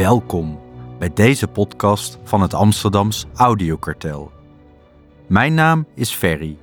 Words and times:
Welkom 0.00 0.60
bij 0.98 1.10
deze 1.14 1.48
podcast 1.48 2.18
van 2.22 2.40
het 2.40 2.54
Amsterdams 2.54 3.26
Audiokartel. 3.34 4.32
Mijn 5.26 5.54
naam 5.54 5.86
is 5.94 6.10
Ferry 6.10 6.56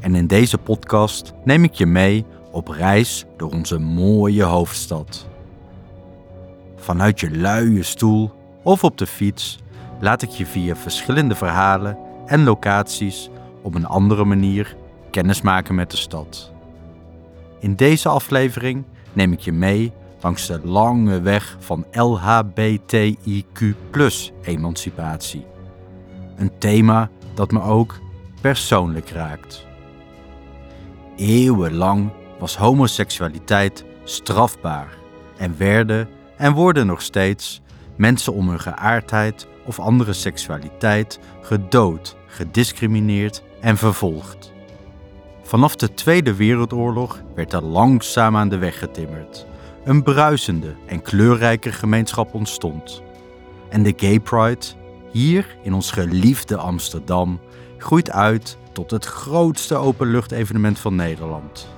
en 0.00 0.14
in 0.14 0.26
deze 0.26 0.58
podcast 0.58 1.32
neem 1.44 1.64
ik 1.64 1.72
je 1.72 1.86
mee 1.86 2.24
op 2.50 2.68
reis 2.68 3.24
door 3.36 3.50
onze 3.50 3.78
mooie 3.78 4.42
hoofdstad. 4.42 5.28
Vanuit 6.76 7.20
je 7.20 7.30
luie 7.30 7.82
stoel 7.82 8.32
of 8.62 8.84
op 8.84 8.98
de 8.98 9.06
fiets 9.06 9.58
laat 10.00 10.22
ik 10.22 10.30
je 10.30 10.46
via 10.46 10.76
verschillende 10.76 11.34
verhalen 11.34 11.98
en 12.26 12.44
locaties 12.44 13.30
op 13.62 13.74
een 13.74 13.86
andere 13.86 14.24
manier 14.24 14.76
kennismaken 15.10 15.74
met 15.74 15.90
de 15.90 15.96
stad. 15.96 16.52
In 17.60 17.74
deze 17.74 18.08
aflevering 18.08 18.84
neem 19.12 19.32
ik 19.32 19.40
je 19.40 19.52
mee 19.52 19.92
langs 20.24 20.46
de 20.46 20.60
lange 20.62 21.20
weg 21.20 21.56
van 21.58 21.86
LHBTIQ 21.92 23.74
emancipatie. 24.42 25.46
Een 26.36 26.58
thema 26.58 27.10
dat 27.34 27.50
me 27.50 27.62
ook 27.62 27.98
persoonlijk 28.40 29.08
raakt. 29.08 29.66
Eeuwenlang 31.16 32.10
was 32.38 32.56
homoseksualiteit 32.56 33.84
strafbaar 34.04 34.88
en 35.36 35.54
werden 35.58 36.08
en 36.36 36.52
worden 36.52 36.86
nog 36.86 37.02
steeds 37.02 37.60
mensen 37.96 38.32
om 38.32 38.48
hun 38.48 38.60
geaardheid 38.60 39.46
of 39.64 39.78
andere 39.78 40.12
seksualiteit 40.12 41.18
gedood, 41.40 42.16
gediscrimineerd 42.26 43.42
en 43.60 43.76
vervolgd. 43.76 44.52
Vanaf 45.42 45.76
de 45.76 45.94
Tweede 45.94 46.34
Wereldoorlog 46.34 47.22
werd 47.34 47.52
er 47.52 47.62
langzaam 47.62 48.36
aan 48.36 48.48
de 48.48 48.58
weg 48.58 48.78
getimmerd. 48.78 49.46
Een 49.84 50.02
bruisende 50.02 50.74
en 50.86 51.02
kleurrijke 51.02 51.72
gemeenschap 51.72 52.34
ontstond. 52.34 53.02
En 53.68 53.82
de 53.82 53.92
Gay 53.96 54.20
Pride, 54.20 54.66
hier 55.12 55.56
in 55.62 55.74
ons 55.74 55.90
geliefde 55.90 56.56
Amsterdam, 56.56 57.40
groeit 57.78 58.10
uit 58.10 58.58
tot 58.72 58.90
het 58.90 59.04
grootste 59.04 59.74
openluchtevenement 59.74 60.78
van 60.78 60.94
Nederland. 60.94 61.68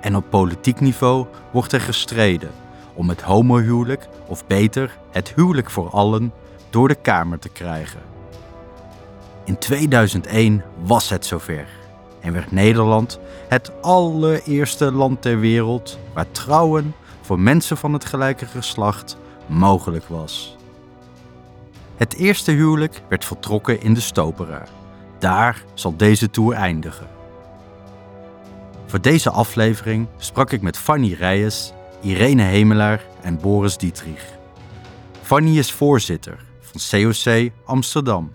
En 0.00 0.16
op 0.16 0.24
politiek 0.30 0.80
niveau 0.80 1.26
wordt 1.52 1.72
er 1.72 1.80
gestreden 1.80 2.50
om 2.94 3.08
het 3.08 3.20
homohuwelijk, 3.20 4.08
of 4.26 4.46
beter, 4.46 4.98
het 5.10 5.32
huwelijk 5.34 5.70
voor 5.70 5.90
allen, 5.90 6.32
door 6.70 6.88
de 6.88 6.94
Kamer 6.94 7.38
te 7.38 7.48
krijgen. 7.48 8.00
In 9.44 9.58
2001 9.58 10.62
was 10.84 11.08
het 11.08 11.26
zover 11.26 11.66
en 12.20 12.32
werd 12.32 12.52
Nederland 12.52 13.18
het 13.48 13.82
allereerste 13.82 14.92
land 14.92 15.22
ter 15.22 15.40
wereld 15.40 15.98
waar 16.14 16.30
trouwen 16.30 16.94
voor 17.28 17.40
mensen 17.40 17.76
van 17.76 17.92
het 17.92 18.04
gelijke 18.04 18.46
geslacht 18.46 19.16
mogelijk 19.46 20.04
was. 20.04 20.56
Het 21.96 22.14
eerste 22.14 22.50
huwelijk 22.50 23.02
werd 23.08 23.24
voltrokken 23.24 23.80
in 23.80 23.94
de 23.94 24.00
Stopera. 24.00 24.64
Daar 25.18 25.64
zal 25.74 25.96
deze 25.96 26.30
tour 26.30 26.54
eindigen. 26.54 27.06
Voor 28.86 29.00
deze 29.00 29.30
aflevering 29.30 30.08
sprak 30.16 30.52
ik 30.52 30.62
met 30.62 30.76
Fanny 30.76 31.12
Reyes, 31.12 31.72
Irene 32.00 32.42
Hemelaar 32.42 33.04
en 33.20 33.38
Boris 33.40 33.76
Dietrich. 33.76 34.38
Fanny 35.22 35.58
is 35.58 35.72
voorzitter 35.72 36.44
van 36.60 36.80
COC 36.90 37.50
Amsterdam. 37.64 38.32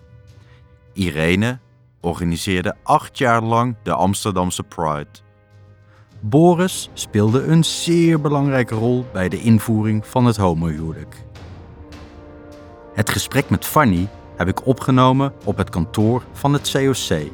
Irene 0.93 1.59
organiseerde 2.01 2.75
acht 2.83 3.17
jaar 3.17 3.41
lang 3.41 3.75
de 3.83 3.93
Amsterdamse 3.93 4.63
Pride. 4.63 5.22
Boris 6.25 6.89
speelde 6.93 7.43
een 7.43 7.63
zeer 7.63 8.21
belangrijke 8.21 8.75
rol 8.75 9.05
bij 9.13 9.29
de 9.29 9.41
invoering 9.41 10.07
van 10.07 10.25
het 10.25 10.37
homohuwelijk. 10.37 11.23
Het 12.93 13.09
gesprek 13.09 13.49
met 13.49 13.65
Fanny 13.65 14.07
heb 14.37 14.47
ik 14.47 14.65
opgenomen 14.65 15.33
op 15.45 15.57
het 15.57 15.69
kantoor 15.69 16.23
van 16.31 16.53
het 16.53 16.71
COC. 16.71 17.31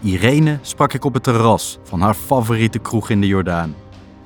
Irene 0.00 0.58
sprak 0.62 0.92
ik 0.92 1.04
op 1.04 1.14
het 1.14 1.22
terras 1.22 1.78
van 1.82 2.00
haar 2.00 2.14
favoriete 2.14 2.78
kroeg 2.78 3.10
in 3.10 3.20
de 3.20 3.26
Jordaan. 3.26 3.74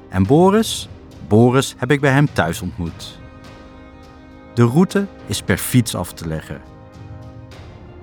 En 0.09 0.27
Boris? 0.27 0.89
Boris 1.29 1.75
heb 1.79 1.91
ik 1.91 2.01
bij 2.01 2.13
hem 2.13 2.33
thuis 2.33 2.61
ontmoet. 2.63 3.19
De 4.55 4.65
route 4.65 5.07
is 5.27 5.43
per 5.43 5.59
fiets 5.59 5.95
af 5.95 6.13
te 6.13 6.29
leggen. 6.29 6.61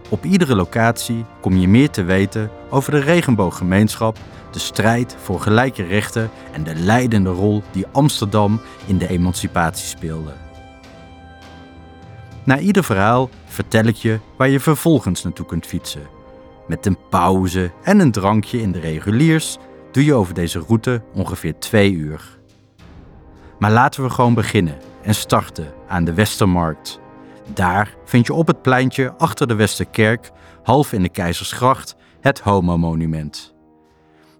Op 0.10 0.26
iedere 0.26 0.56
locatie 0.56 1.26
kom 1.42 1.58
je 1.58 1.68
meer 1.68 1.90
te 1.90 2.04
weten 2.04 2.50
over 2.70 2.92
de 2.92 3.00
regenbooggemeenschap, 3.00 4.18
de 4.54 4.60
strijd 4.60 5.16
voor 5.20 5.42
gelijke 5.42 5.84
rechten 5.84 6.30
en 6.52 6.64
de 6.64 6.76
leidende 6.76 7.30
rol 7.30 7.64
die 7.72 7.86
Amsterdam 7.92 8.62
in 8.86 8.98
de 8.98 9.08
emancipatie 9.08 9.88
speelde. 9.88 10.34
Na 12.44 12.60
ieder 12.60 12.84
verhaal 12.84 13.30
vertel 13.46 13.84
ik 13.84 13.96
je 13.96 14.20
waar 14.38 14.50
je 14.50 14.60
vervolgens 14.60 15.24
naartoe 15.24 15.46
kunt 15.46 15.66
fietsen. 15.66 16.08
Met 16.68 16.86
een 16.86 16.98
pauze 17.10 17.72
en 17.84 18.00
een 18.00 18.12
drankje 18.12 18.62
in 18.62 18.72
de 18.72 18.80
reguliers 18.80 19.58
doe 19.92 20.06
je 20.06 20.14
over 20.14 20.34
deze 20.34 20.60
route 20.60 21.02
ongeveer 21.14 21.60
twee 21.60 21.92
uur. 21.92 22.40
Maar 23.60 23.72
laten 23.72 24.04
we 24.04 24.10
gewoon 24.10 24.34
beginnen 24.34 24.78
en 25.02 25.16
starten 25.16 25.74
aan 25.88 26.04
de 26.04 26.14
Westermarkt. 26.14 27.00
Daar 27.54 27.96
vind 28.06 28.28
je 28.28 28.34
op 28.34 28.48
het 28.48 28.62
pleintje 28.62 29.14
achter 29.18 29.48
de 29.48 29.56
Westerkerk, 29.56 30.32
half 30.64 30.94
in 30.94 31.02
de 31.02 31.10
Keizersgracht, 31.10 31.96
het 32.22 32.40
Homo-monument. 32.40 33.53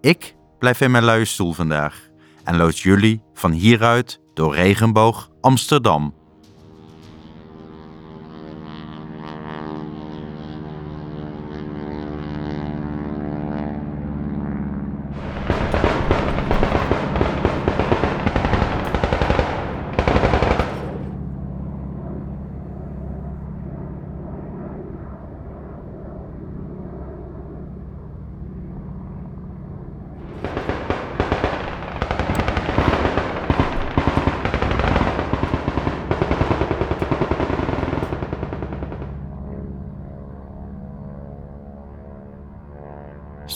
Ik 0.04 0.34
blijf 0.58 0.80
in 0.80 0.90
mijn 0.90 1.04
luie 1.04 1.24
stoel 1.24 1.52
vandaag 1.52 2.08
en 2.42 2.56
lood 2.56 2.78
jullie 2.78 3.22
van 3.34 3.52
hieruit 3.52 4.20
door 4.34 4.54
regenboog 4.54 5.30
Amsterdam. 5.40 6.14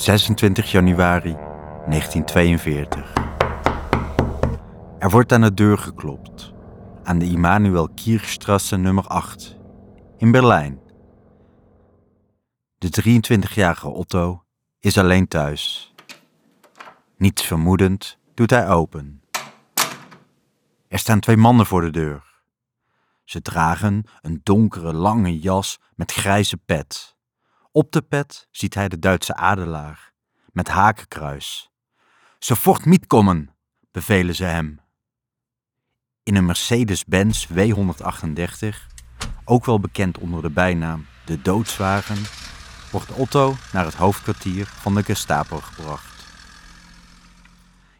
26 0.08 0.70
januari 0.70 1.36
1942. 1.86 3.12
Er 4.98 5.10
wordt 5.10 5.32
aan 5.32 5.40
de 5.40 5.54
deur 5.54 5.78
geklopt, 5.78 6.52
aan 7.02 7.18
de 7.18 7.24
Immanuel 7.24 7.88
Kirchstrasse 7.88 8.76
nummer 8.76 9.06
8, 9.06 9.56
in 10.16 10.30
Berlijn. 10.30 10.80
De 12.78 12.88
23-jarige 13.02 13.88
Otto 13.88 14.44
is 14.78 14.98
alleen 14.98 15.28
thuis. 15.28 15.94
Niets 17.16 17.42
vermoedend 17.42 18.18
doet 18.34 18.50
hij 18.50 18.68
open. 18.68 19.22
Er 20.88 20.98
staan 20.98 21.20
twee 21.20 21.36
mannen 21.36 21.66
voor 21.66 21.80
de 21.80 21.90
deur. 21.90 22.42
Ze 23.24 23.42
dragen 23.42 24.04
een 24.20 24.40
donkere 24.42 24.92
lange 24.92 25.38
jas 25.38 25.80
met 25.94 26.12
grijze 26.12 26.56
pet. 26.56 27.16
Op 27.72 27.92
de 27.92 28.02
pet 28.02 28.48
ziet 28.50 28.74
hij 28.74 28.88
de 28.88 28.98
Duitse 28.98 29.34
adelaar, 29.34 30.12
met 30.52 30.68
hakenkruis. 30.68 31.70
Sofort 32.38 32.84
mitkommen, 32.84 33.54
bevelen 33.90 34.34
ze 34.34 34.44
hem. 34.44 34.80
In 36.22 36.34
een 36.34 36.46
Mercedes-Benz 36.46 37.46
W138, 37.52 38.68
ook 39.44 39.64
wel 39.64 39.80
bekend 39.80 40.18
onder 40.18 40.42
de 40.42 40.50
bijnaam 40.50 41.06
de 41.24 41.42
doodswagen, 41.42 42.16
wordt 42.90 43.12
Otto 43.12 43.54
naar 43.72 43.84
het 43.84 43.94
hoofdkwartier 43.94 44.66
van 44.66 44.94
de 44.94 45.02
Gestapo 45.02 45.56
gebracht. 45.56 46.26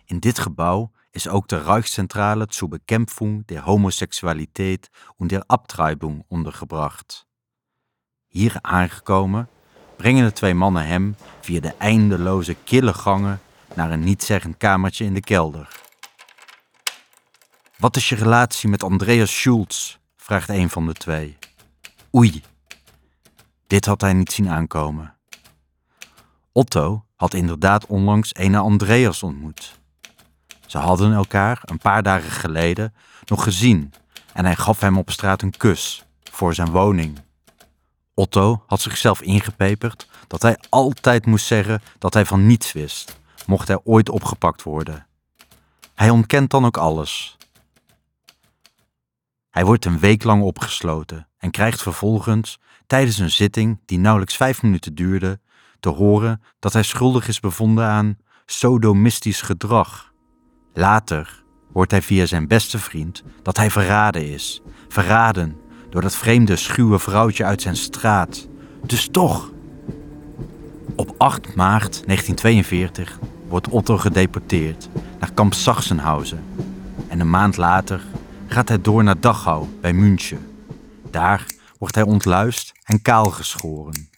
In 0.05 0.19
dit 0.19 0.39
gebouw 0.39 0.91
is 1.11 1.29
ook 1.29 1.49
de 1.49 1.63
Reichszentrale 1.63 2.47
zur 2.49 2.69
Bekämpfung 2.69 3.47
der 3.47 3.65
Homosexualität 3.65 4.91
und 5.17 5.31
der 5.31 5.43
Abtreibung 5.47 6.25
ondergebracht. 6.29 7.27
Hier 8.27 8.59
aangekomen 8.61 9.49
brengen 9.99 10.25
de 10.25 10.33
twee 10.33 10.55
mannen 10.55 10.87
hem 10.87 11.17
via 11.41 11.61
de 11.61 11.75
eindeloze 11.79 12.57
kille 12.65 12.95
gangen 12.95 13.41
naar 13.75 13.91
een 13.91 14.05
nietzeggend 14.05 14.57
kamertje 14.57 15.05
in 15.05 15.15
de 15.15 15.21
kelder. 15.21 15.69
Wat 17.77 17.97
is 17.97 18.09
je 18.09 18.15
relatie 18.15 18.69
met 18.69 18.83
Andreas 18.83 19.39
Schulz? 19.39 19.97
vraagt 20.17 20.49
een 20.49 20.71
van 20.71 20.87
de 20.87 20.93
twee. 20.93 21.39
Oei, 22.15 22.43
dit 23.67 23.85
had 23.85 24.01
hij 24.01 24.13
niet 24.13 24.33
zien 24.33 24.49
aankomen. 24.49 25.15
Otto 26.53 27.05
had 27.17 27.35
inderdaad 27.35 27.87
onlangs 27.87 28.31
een 28.33 28.55
Andreas 28.55 29.23
ontmoet. 29.23 29.79
Ze 30.67 30.79
hadden 30.79 31.13
elkaar 31.13 31.61
een 31.65 31.79
paar 31.79 32.03
dagen 32.03 32.31
geleden 32.31 32.95
nog 33.25 33.43
gezien 33.43 33.93
en 34.33 34.45
hij 34.45 34.57
gaf 34.57 34.81
hem 34.81 34.99
op 34.99 35.11
straat 35.11 35.43
een 35.43 35.57
kus 35.57 36.05
voor 36.31 36.55
zijn 36.55 36.71
woning. 36.71 37.19
Otto 38.19 38.63
had 38.67 38.81
zichzelf 38.81 39.21
ingepeperd 39.21 40.09
dat 40.27 40.43
hij 40.43 40.59
altijd 40.69 41.27
moest 41.27 41.47
zeggen 41.47 41.83
dat 41.99 42.15
hij 42.15 42.25
van 42.25 42.47
niets 42.47 42.73
wist, 42.73 43.21
mocht 43.47 43.69
hij 43.69 43.81
ooit 43.85 44.09
opgepakt 44.09 44.63
worden. 44.63 45.07
Hij 45.95 46.11
ontkent 46.11 46.51
dan 46.51 46.65
ook 46.65 46.77
alles. 46.77 47.37
Hij 49.51 49.65
wordt 49.65 49.85
een 49.85 49.99
week 49.99 50.25
lang 50.25 50.43
opgesloten 50.43 51.29
en 51.39 51.51
krijgt 51.51 51.83
vervolgens, 51.83 52.59
tijdens 52.87 53.19
een 53.19 53.31
zitting 53.31 53.81
die 53.85 53.99
nauwelijks 53.99 54.37
vijf 54.37 54.63
minuten 54.63 54.95
duurde, 54.95 55.41
te 55.81 55.89
horen 55.89 56.43
dat 56.59 56.73
hij 56.73 56.83
schuldig 56.83 57.29
is 57.29 57.41
bevonden 57.41 57.85
aan 57.85 58.19
sodomistisch 58.47 59.43
gedrag. 59.43 60.13
Later 60.73 61.45
hoort 61.73 61.91
hij 61.91 62.03
via 62.03 62.27
zijn 62.27 62.49
beste 62.49 62.79
vriend 62.79 63.23
dat 63.43 63.57
hij 63.57 63.71
verraden 63.71 64.29
is. 64.29 64.61
Verraden 64.89 65.61
door 65.91 66.03
dat 66.03 66.15
vreemde, 66.15 66.57
schuwe 66.57 66.99
vrouwtje 66.99 67.45
uit 67.45 67.63
zijn 67.63 67.77
straat. 67.77 68.49
Dus 68.87 69.09
toch. 69.09 69.51
Op 70.97 71.15
8 71.19 71.55
maart 71.55 72.03
1942 72.07 73.19
wordt 73.49 73.69
Otto 73.69 73.97
gedeporteerd 73.97 74.89
naar 75.19 75.33
kamp 75.33 75.55
Sachsenhausen. 75.55 76.45
En 77.09 77.21
een 77.21 77.31
maand 77.31 77.57
later 77.57 78.03
gaat 78.47 78.69
hij 78.69 78.81
door 78.81 79.05
naar 79.05 79.21
Dachau 79.21 79.67
bij 79.81 79.93
München. 79.93 80.47
Daar 81.11 81.47
wordt 81.79 81.95
hij 81.95 82.05
ontluist 82.05 82.73
en 82.85 83.03
kaalgeschoren. 83.03 84.09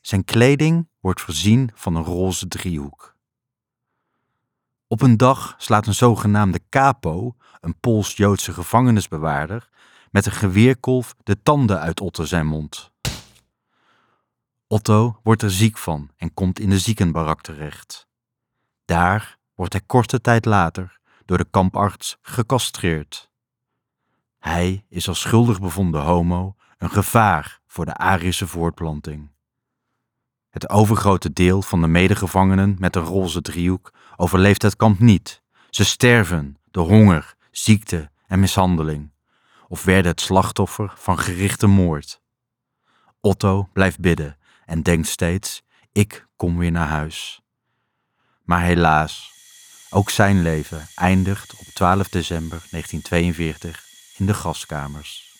Zijn 0.00 0.24
kleding 0.24 0.88
wordt 1.00 1.20
voorzien 1.20 1.70
van 1.74 1.94
een 1.94 2.04
roze 2.04 2.48
driehoek. 2.48 3.16
Op 4.86 5.02
een 5.02 5.16
dag 5.16 5.54
slaat 5.58 5.86
een 5.86 5.94
zogenaamde 5.94 6.60
capo, 6.68 7.34
een 7.62 7.78
Pools-Joodse 7.80 8.52
gevangenisbewaarder, 8.52 9.68
met 10.10 10.26
een 10.26 10.32
geweerkolf 10.32 11.14
de 11.22 11.42
tanden 11.42 11.80
uit 11.80 12.00
Otto 12.00 12.24
zijn 12.24 12.46
mond. 12.46 12.90
Otto 14.66 15.20
wordt 15.22 15.42
er 15.42 15.50
ziek 15.50 15.78
van 15.78 16.10
en 16.16 16.34
komt 16.34 16.58
in 16.58 16.70
de 16.70 16.78
ziekenbarak 16.78 17.40
terecht. 17.40 18.06
Daar 18.84 19.38
wordt 19.54 19.72
hij 19.72 19.82
korte 19.86 20.20
tijd 20.20 20.44
later 20.44 21.00
door 21.24 21.38
de 21.38 21.46
kamparts 21.50 22.18
gecastreerd. 22.22 23.30
Hij 24.38 24.84
is 24.88 25.08
als 25.08 25.20
schuldig 25.20 25.60
bevonden 25.60 26.02
homo 26.02 26.54
een 26.78 26.90
gevaar 26.90 27.60
voor 27.66 27.84
de 27.84 27.94
Arische 27.94 28.46
voortplanting. 28.46 29.30
Het 30.50 30.68
overgrote 30.68 31.32
deel 31.32 31.62
van 31.62 31.80
de 31.80 31.86
medegevangenen 31.86 32.76
met 32.78 32.96
een 32.96 33.04
roze 33.04 33.42
driehoek 33.42 33.92
overleeft 34.16 34.62
het 34.62 34.76
kamp 34.76 34.98
niet. 34.98 35.42
Ze 35.70 35.84
sterven 35.84 36.56
door 36.70 36.88
honger, 36.88 37.34
ziekte 37.52 38.10
en 38.26 38.40
mishandeling, 38.40 39.12
of 39.68 39.84
werden 39.84 40.10
het 40.10 40.20
slachtoffer 40.20 40.92
van 40.96 41.18
gerichte 41.18 41.66
moord. 41.66 42.20
Otto 43.20 43.68
blijft 43.72 44.00
bidden 44.00 44.38
en 44.64 44.82
denkt 44.82 45.08
steeds: 45.08 45.62
ik 45.92 46.26
kom 46.36 46.58
weer 46.58 46.70
naar 46.70 46.88
huis. 46.88 47.40
Maar 48.42 48.62
helaas, 48.62 49.32
ook 49.90 50.10
zijn 50.10 50.42
leven 50.42 50.88
eindigt 50.94 51.54
op 51.54 51.66
12 51.66 52.08
december 52.08 52.58
1942 52.70 53.84
in 54.16 54.26
de 54.26 54.34
gaskamers. 54.34 55.30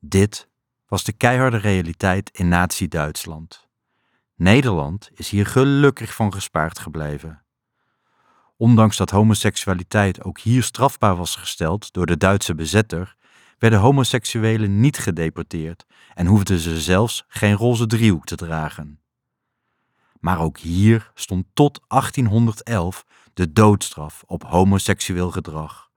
Dit 0.00 0.48
was 0.86 1.04
de 1.04 1.12
keiharde 1.12 1.56
realiteit 1.56 2.30
in 2.30 2.48
Nazi-Duitsland. 2.48 3.68
Nederland 4.34 5.10
is 5.14 5.28
hier 5.28 5.46
gelukkig 5.46 6.14
van 6.14 6.32
gespaard 6.32 6.78
gebleven. 6.78 7.42
Ondanks 8.56 8.96
dat 8.96 9.10
homoseksualiteit 9.10 10.24
ook 10.24 10.38
hier 10.38 10.62
strafbaar 10.62 11.16
was 11.16 11.36
gesteld 11.36 11.92
door 11.92 12.06
de 12.06 12.16
Duitse 12.16 12.54
bezetter, 12.54 13.16
werden 13.58 13.78
homoseksuelen 13.78 14.80
niet 14.80 14.98
gedeporteerd 14.98 15.84
en 16.14 16.26
hoefden 16.26 16.58
ze 16.58 16.80
zelfs 16.80 17.24
geen 17.28 17.54
roze 17.54 17.86
driehoek 17.86 18.24
te 18.24 18.36
dragen. 18.36 19.00
Maar 20.20 20.40
ook 20.40 20.58
hier 20.58 21.10
stond 21.14 21.46
tot 21.52 21.80
1811 21.88 23.04
de 23.34 23.52
doodstraf 23.52 24.22
op 24.26 24.44
homoseksueel 24.44 25.30
gedrag. 25.30 25.90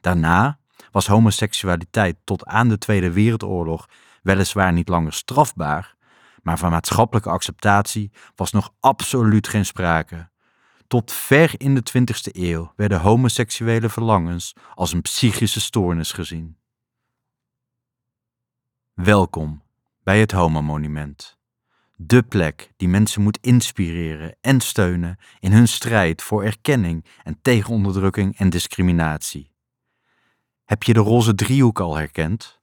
Daarna 0.00 0.58
was 0.90 1.06
homoseksualiteit 1.06 2.16
tot 2.24 2.44
aan 2.44 2.68
de 2.68 2.78
Tweede 2.78 3.12
Wereldoorlog 3.12 3.88
weliswaar 4.22 4.72
niet 4.72 4.88
langer 4.88 5.12
strafbaar, 5.12 5.96
maar 6.42 6.58
van 6.58 6.70
maatschappelijke 6.70 7.30
acceptatie 7.30 8.12
was 8.34 8.52
nog 8.52 8.72
absoluut 8.80 9.48
geen 9.48 9.66
sprake. 9.66 10.28
Tot 10.86 11.12
ver 11.12 11.54
in 11.56 11.74
de 11.74 11.82
20e 11.90 12.32
eeuw 12.32 12.72
werden 12.76 13.00
homoseksuele 13.00 13.88
verlangens 13.88 14.52
als 14.74 14.92
een 14.92 15.02
psychische 15.02 15.60
stoornis 15.60 16.12
gezien. 16.12 16.56
Welkom 18.94 19.62
bij 20.02 20.20
het 20.20 20.32
Homo-monument. 20.32 21.38
De 21.96 22.22
plek 22.22 22.72
die 22.76 22.88
mensen 22.88 23.22
moet 23.22 23.38
inspireren 23.40 24.36
en 24.40 24.60
steunen 24.60 25.18
in 25.40 25.52
hun 25.52 25.68
strijd 25.68 26.22
voor 26.22 26.44
erkenning 26.44 27.04
en 27.22 27.38
tegen 27.42 27.74
onderdrukking 27.74 28.38
en 28.38 28.50
discriminatie. 28.50 29.50
Heb 30.64 30.82
je 30.82 30.92
de 30.92 31.00
roze 31.00 31.34
driehoek 31.34 31.80
al 31.80 31.96
herkend? 31.96 32.60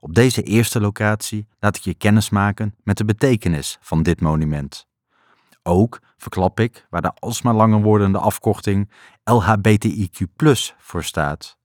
Op 0.00 0.14
deze 0.14 0.42
eerste 0.42 0.80
locatie 0.80 1.48
laat 1.58 1.76
ik 1.76 1.82
je 1.82 1.94
kennis 1.94 2.30
maken 2.30 2.74
met 2.82 2.96
de 2.96 3.04
betekenis 3.04 3.78
van 3.80 4.02
dit 4.02 4.20
monument. 4.20 4.89
Ook 5.62 6.00
verklap 6.16 6.60
ik 6.60 6.86
waar 6.90 7.02
de 7.02 7.14
alsmaar 7.14 7.54
langer 7.54 7.82
wordende 7.82 8.18
afkorting 8.18 8.90
LHBTIQ 9.24 10.26
voor 10.78 11.04
staat. 11.04 11.58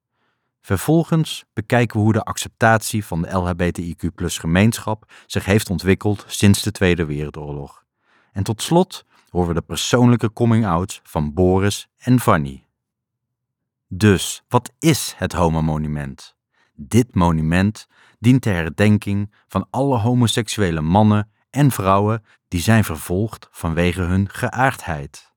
Vervolgens 0.62 1.46
bekijken 1.54 1.98
we 1.98 2.04
hoe 2.04 2.14
de 2.14 2.24
acceptatie 2.24 3.06
van 3.06 3.22
de 3.22 3.30
LHBTIQ 3.30 4.10
gemeenschap 4.26 5.12
zich 5.26 5.46
heeft 5.46 5.70
ontwikkeld 5.70 6.26
sinds 6.28 6.62
de 6.62 6.72
Tweede 6.72 7.06
Wereldoorlog. 7.06 7.84
En 8.32 8.44
tot 8.44 8.62
slot 8.62 9.06
horen 9.30 9.48
we 9.48 9.54
de 9.54 9.62
persoonlijke 9.62 10.34
coming-out 10.34 11.00
van 11.04 11.34
Boris 11.34 11.88
en 11.98 12.20
Fanny. 12.20 12.66
Dus, 13.88 14.44
wat 14.48 14.72
is 14.80 15.14
het 15.18 15.34
Homo-monument? 15.34 16.36
Dit 16.76 17.16
monument 17.16 17.88
dient 18.20 18.42
ter 18.42 18.54
herdenking 18.54 19.34
van 19.48 19.68
alle 19.70 19.98
homoseksuele 19.98 20.82
mannen 20.82 21.30
en 21.56 21.72
vrouwen 21.72 22.24
die 22.48 22.62
zijn 22.62 22.84
vervolgd 22.84 23.48
vanwege 23.52 24.02
hun 24.02 24.30
geaardheid. 24.30 25.34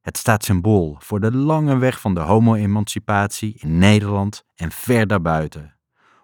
Het 0.00 0.16
staat 0.16 0.44
symbool 0.44 0.96
voor 0.98 1.20
de 1.20 1.32
lange 1.32 1.76
weg 1.76 2.00
van 2.00 2.14
de 2.14 2.20
homo-emancipatie 2.20 3.54
in 3.58 3.78
Nederland 3.78 4.44
en 4.54 4.72
ver 4.72 5.06
daarbuiten. 5.06 5.76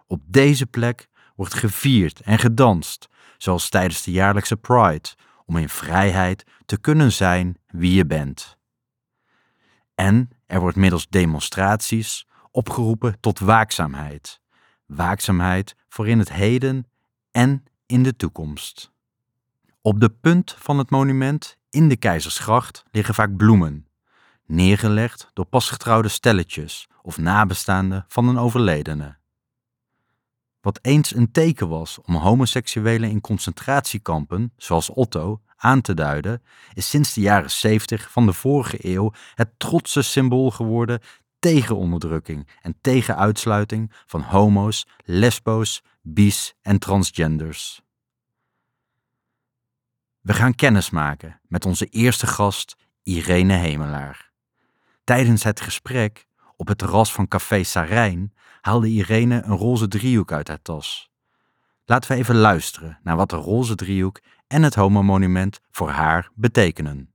Op 0.07 0.23
deze 0.27 0.67
plek 0.67 1.09
wordt 1.37 1.55
gevierd 1.55 2.21
en 2.21 2.39
gedanst, 2.39 3.09
zoals 3.39 3.69
tijdens 3.69 4.03
de 4.03 4.11
jaarlijkse 4.11 4.57
Pride, 4.57 5.09
om 5.47 5.57
in 5.57 5.69
vrijheid 5.69 6.45
te 6.67 6.79
kunnen 6.79 7.13
zijn 7.13 7.57
wie 7.67 7.95
je 7.95 8.07
bent. 8.07 8.57
En 9.95 10.31
er 10.47 10.61
wordt 10.61 10.77
middels 10.77 11.09
demonstraties 11.09 12.27
opgeroepen 12.51 13.21
tot 13.21 13.39
waakzaamheid. 13.39 14.41
Waakzaamheid 14.87 15.77
voor 15.89 16.09
in 16.09 16.19
het 16.19 16.33
heden 16.33 16.87
en 17.31 17.65
in 17.87 18.03
de 18.03 18.17
toekomst. 18.17 18.92
Op 19.85 20.01
de 20.01 20.11
punt 20.11 20.57
van 20.59 20.79
het 20.79 20.91
monument 20.91 21.57
in 21.71 21.89
de 21.89 21.97
Keizersgracht 21.97 22.85
liggen 22.91 23.15
vaak 23.15 23.37
bloemen, 23.37 23.87
neergelegd 24.47 25.31
door 25.33 25.45
pasgetrouwde 25.45 26.09
stelletjes 26.09 26.89
of 27.03 27.19
nabestaanden 27.19 28.05
van 28.09 28.29
een 28.29 28.39
overledene. 28.39 29.17
Wat 30.61 30.79
eens 30.83 31.15
een 31.15 31.33
teken 31.33 31.69
was 31.69 32.01
om 32.01 32.15
homoseksuelen 32.15 33.11
in 33.11 33.21
concentratiekampen, 33.21 34.53
zoals 34.57 34.91
Otto, 34.91 35.41
aan 35.57 35.81
te 35.81 35.95
duiden, 35.95 36.43
is 36.75 36.89
sinds 36.89 37.13
de 37.13 37.21
jaren 37.21 37.51
70 37.51 38.11
van 38.11 38.27
de 38.27 38.33
vorige 38.33 38.77
eeuw 38.81 39.13
het 39.35 39.59
trotse 39.59 40.03
symbool 40.03 40.51
geworden 40.51 41.01
tegen 41.39 41.77
onderdrukking 41.77 42.49
en 42.61 42.79
tegen 42.81 43.17
uitsluiting 43.17 43.93
van 44.07 44.21
homo's, 44.21 44.87
lesbo's, 45.05 45.83
bis 46.03 46.55
en 46.61 46.79
transgenders. 46.79 47.83
We 50.23 50.33
gaan 50.33 50.55
kennis 50.55 50.91
maken 50.91 51.41
met 51.49 51.67
onze 51.67 51.87
eerste 51.87 52.27
gast, 52.27 52.77
Irene 53.03 53.55
Hemelaar. 53.55 54.31
Tijdens 55.05 55.43
het 55.43 55.61
gesprek 55.61 56.27
op 56.57 56.69
het 56.69 56.79
terras 56.79 57.13
van 57.13 57.29
Café 57.29 57.63
Sarijn 57.63 58.33
haalde 58.61 58.89
Irene 58.89 59.43
een 59.45 59.57
roze 59.57 59.89
driehoek 59.89 60.33
uit 60.33 60.49
haar 60.49 60.63
tas. 60.63 61.11
Laten 61.85 62.11
we 62.11 62.17
even 62.17 62.37
luisteren 62.37 62.99
naar 63.03 63.17
wat 63.17 63.31
de 63.31 63.37
roze 63.37 63.75
driehoek 63.75 64.21
en 64.47 64.63
het 64.63 64.75
homo-monument 64.75 65.61
voor 65.71 65.91
haar 65.91 66.31
betekenen. 66.35 67.13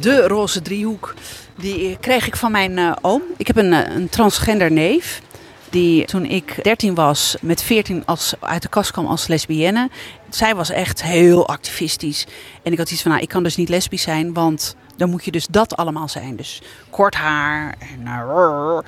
De 0.00 0.26
roze 0.26 0.62
driehoek, 0.62 1.14
die 1.56 1.98
kreeg 1.98 2.26
ik 2.26 2.36
van 2.36 2.52
mijn 2.52 2.78
uh, 2.78 2.96
oom. 3.00 3.22
Ik 3.36 3.46
heb 3.46 3.56
een, 3.56 3.72
een 3.72 4.08
transgender 4.08 4.72
neef 4.72 5.22
die 5.70 6.04
toen 6.04 6.24
ik 6.24 6.58
13 6.62 6.94
was, 6.94 7.36
met 7.40 7.62
14 7.62 8.06
als, 8.06 8.34
uit 8.40 8.62
de 8.62 8.68
kast 8.68 8.90
kwam 8.90 9.06
als 9.06 9.26
lesbienne. 9.26 9.90
Zij 10.30 10.54
was 10.54 10.70
echt 10.70 11.02
heel 11.02 11.48
activistisch. 11.48 12.26
En 12.62 12.72
ik 12.72 12.78
had 12.78 12.90
iets 12.90 13.02
van, 13.02 13.10
nou, 13.10 13.22
ik 13.22 13.28
kan 13.28 13.42
dus 13.42 13.56
niet 13.56 13.68
lesbisch 13.68 14.02
zijn, 14.02 14.32
want 14.32 14.76
dan 15.00 15.10
moet 15.10 15.24
je 15.24 15.30
dus 15.30 15.46
dat 15.46 15.76
allemaal 15.76 16.08
zijn. 16.08 16.36
Dus 16.36 16.62
kort 16.90 17.14
haar 17.14 17.74
en 17.78 18.00
uh, 18.06 18.78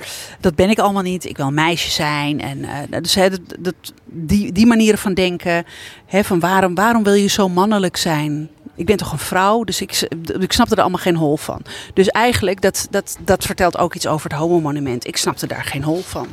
dat 0.40 0.54
ben 0.54 0.70
ik 0.70 0.78
allemaal 0.78 1.02
niet. 1.02 1.24
Ik 1.24 1.36
wil 1.36 1.46
een 1.46 1.54
meisje 1.54 1.90
zijn. 1.90 2.40
En 2.40 2.58
uh, 2.58 3.00
dus 3.00 3.14
hè, 3.14 3.28
dat, 3.58 3.74
die, 4.04 4.52
die 4.52 4.66
manieren 4.66 4.98
van 4.98 5.14
denken. 5.14 5.64
Hè, 6.06 6.24
van 6.24 6.40
waarom, 6.40 6.74
waarom 6.74 7.02
wil 7.02 7.14
je 7.14 7.28
zo 7.28 7.48
mannelijk 7.48 7.96
zijn? 7.96 8.50
Ik 8.74 8.86
ben 8.86 8.96
toch 8.96 9.12
een 9.12 9.18
vrouw, 9.18 9.64
dus 9.64 9.80
ik, 9.80 10.08
ik 10.38 10.52
snapte 10.52 10.74
er 10.74 10.80
allemaal 10.80 11.00
geen 11.00 11.16
hol 11.16 11.36
van. 11.36 11.62
Dus 11.94 12.08
eigenlijk, 12.08 12.60
dat, 12.60 12.86
dat, 12.90 13.16
dat 13.24 13.44
vertelt 13.44 13.78
ook 13.78 13.94
iets 13.94 14.06
over 14.06 14.30
het 14.30 14.38
homo-monument. 14.38 15.06
Ik 15.06 15.16
snapte 15.16 15.46
daar 15.46 15.64
geen 15.64 15.82
hol 15.82 16.02
van. 16.02 16.26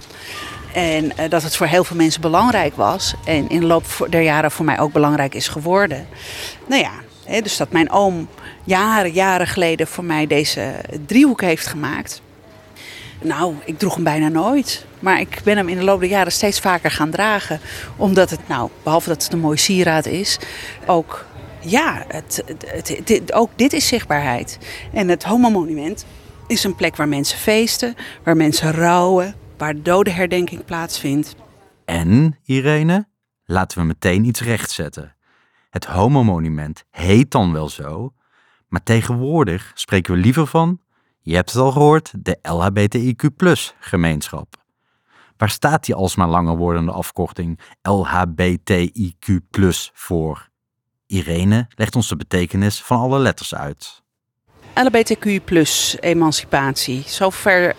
En 0.74 1.06
uh, 1.06 1.30
dat 1.30 1.44
het 1.44 1.56
voor 1.56 1.68
heel 1.68 1.84
veel 1.84 1.96
mensen 1.96 2.22
belangrijk 2.22 2.76
was. 2.76 3.14
En 3.26 3.50
in 3.50 3.60
de 3.60 3.66
loop 3.66 4.08
der 4.10 4.22
jaren 4.22 4.52
voor 4.52 4.66
mij 4.66 4.80
ook 4.80 4.94
belangrijk 4.94 5.36
is 5.36 5.48
geworden. 5.48 6.08
Nou 6.68 6.82
ja, 6.82 6.92
hè, 7.26 7.42
dus 7.42 7.58
dat 7.58 7.72
mijn 7.72 7.92
oom 7.92 8.28
jaren, 8.64 9.12
jaren 9.12 9.48
geleden 9.48 9.88
voor 9.88 10.04
mij 10.04 10.28
deze 10.28 10.72
driehoek 11.06 11.42
heeft 11.42 11.68
gemaakt. 11.68 12.22
Nou, 13.22 13.56
ik 13.66 13.80
droeg 13.80 13.96
hem 13.96 14.04
bijna 14.04 14.28
nooit. 14.28 14.86
Maar 15.00 15.20
ik 15.20 15.42
ben 15.44 15.58
hem 15.58 15.70
in 15.70 15.78
de 15.78 15.84
loop 15.84 16.00
der 16.00 16.10
jaren 16.10 16.32
steeds 16.32 16.60
vaker 16.60 16.92
gaan 16.92 17.10
dragen. 17.10 17.60
Omdat 17.96 18.30
het, 18.30 18.48
nou, 18.48 18.70
behalve 18.84 19.10
dat 19.10 19.24
het 19.24 19.34
een 19.34 19.40
mooi 19.40 19.58
sieraad 19.58 20.06
is, 20.06 20.40
ook, 20.86 21.26
ja, 21.60 22.06
het, 22.08 22.44
het, 23.06 23.34
ook 23.34 23.50
dit 23.56 23.74
is 23.74 23.88
zichtbaarheid. 23.88 24.58
En 24.94 25.08
het 25.08 25.24
Homo 25.24 25.50
Monument 25.50 26.06
is 26.48 26.64
een 26.64 26.76
plek 26.76 26.96
waar 26.96 27.08
mensen 27.08 27.38
feesten, 27.38 27.96
waar 28.24 28.38
mensen 28.38 28.72
rouwen, 28.72 29.36
waar 29.60 29.74
de 29.74 29.82
dodenherdenking 29.82 30.66
plaatsvindt. 30.66 31.36
En, 31.86 32.38
Irene, 32.44 33.08
laten 33.46 33.80
we 33.80 33.84
meteen 33.84 34.26
iets 34.26 34.42
rechtzetten. 34.42 35.16
Het 35.70 35.86
Homo-monument 35.86 36.84
heet 36.90 37.32
dan 37.32 37.54
wel 37.54 37.70
zo, 37.70 38.14
maar 38.68 38.84
tegenwoordig 38.84 39.72
spreken 39.74 40.14
we 40.14 40.20
liever 40.20 40.48
van, 40.48 40.82
je 41.22 41.36
hebt 41.36 41.52
het 41.52 41.62
al 41.62 41.72
gehoord, 41.72 42.14
de 42.18 42.40
LHBTIQ-gemeenschap. 42.42 44.56
Waar 45.38 45.50
staat 45.50 45.86
die 45.86 45.96
alsmaar 45.96 46.28
langer 46.28 46.58
wordende 46.58 46.92
afkorting 46.92 47.60
LHBTIQ 47.82 49.38
voor? 49.94 50.50
Irene 51.06 51.68
legt 51.76 51.96
ons 51.96 52.08
de 52.08 52.16
betekenis 52.16 52.82
van 52.82 53.00
alle 53.00 53.20
letters 53.20 53.56
uit. 53.56 54.04
LHBTQ 54.74 55.42
emancipatie. 56.00 57.04
Zover 57.06 57.76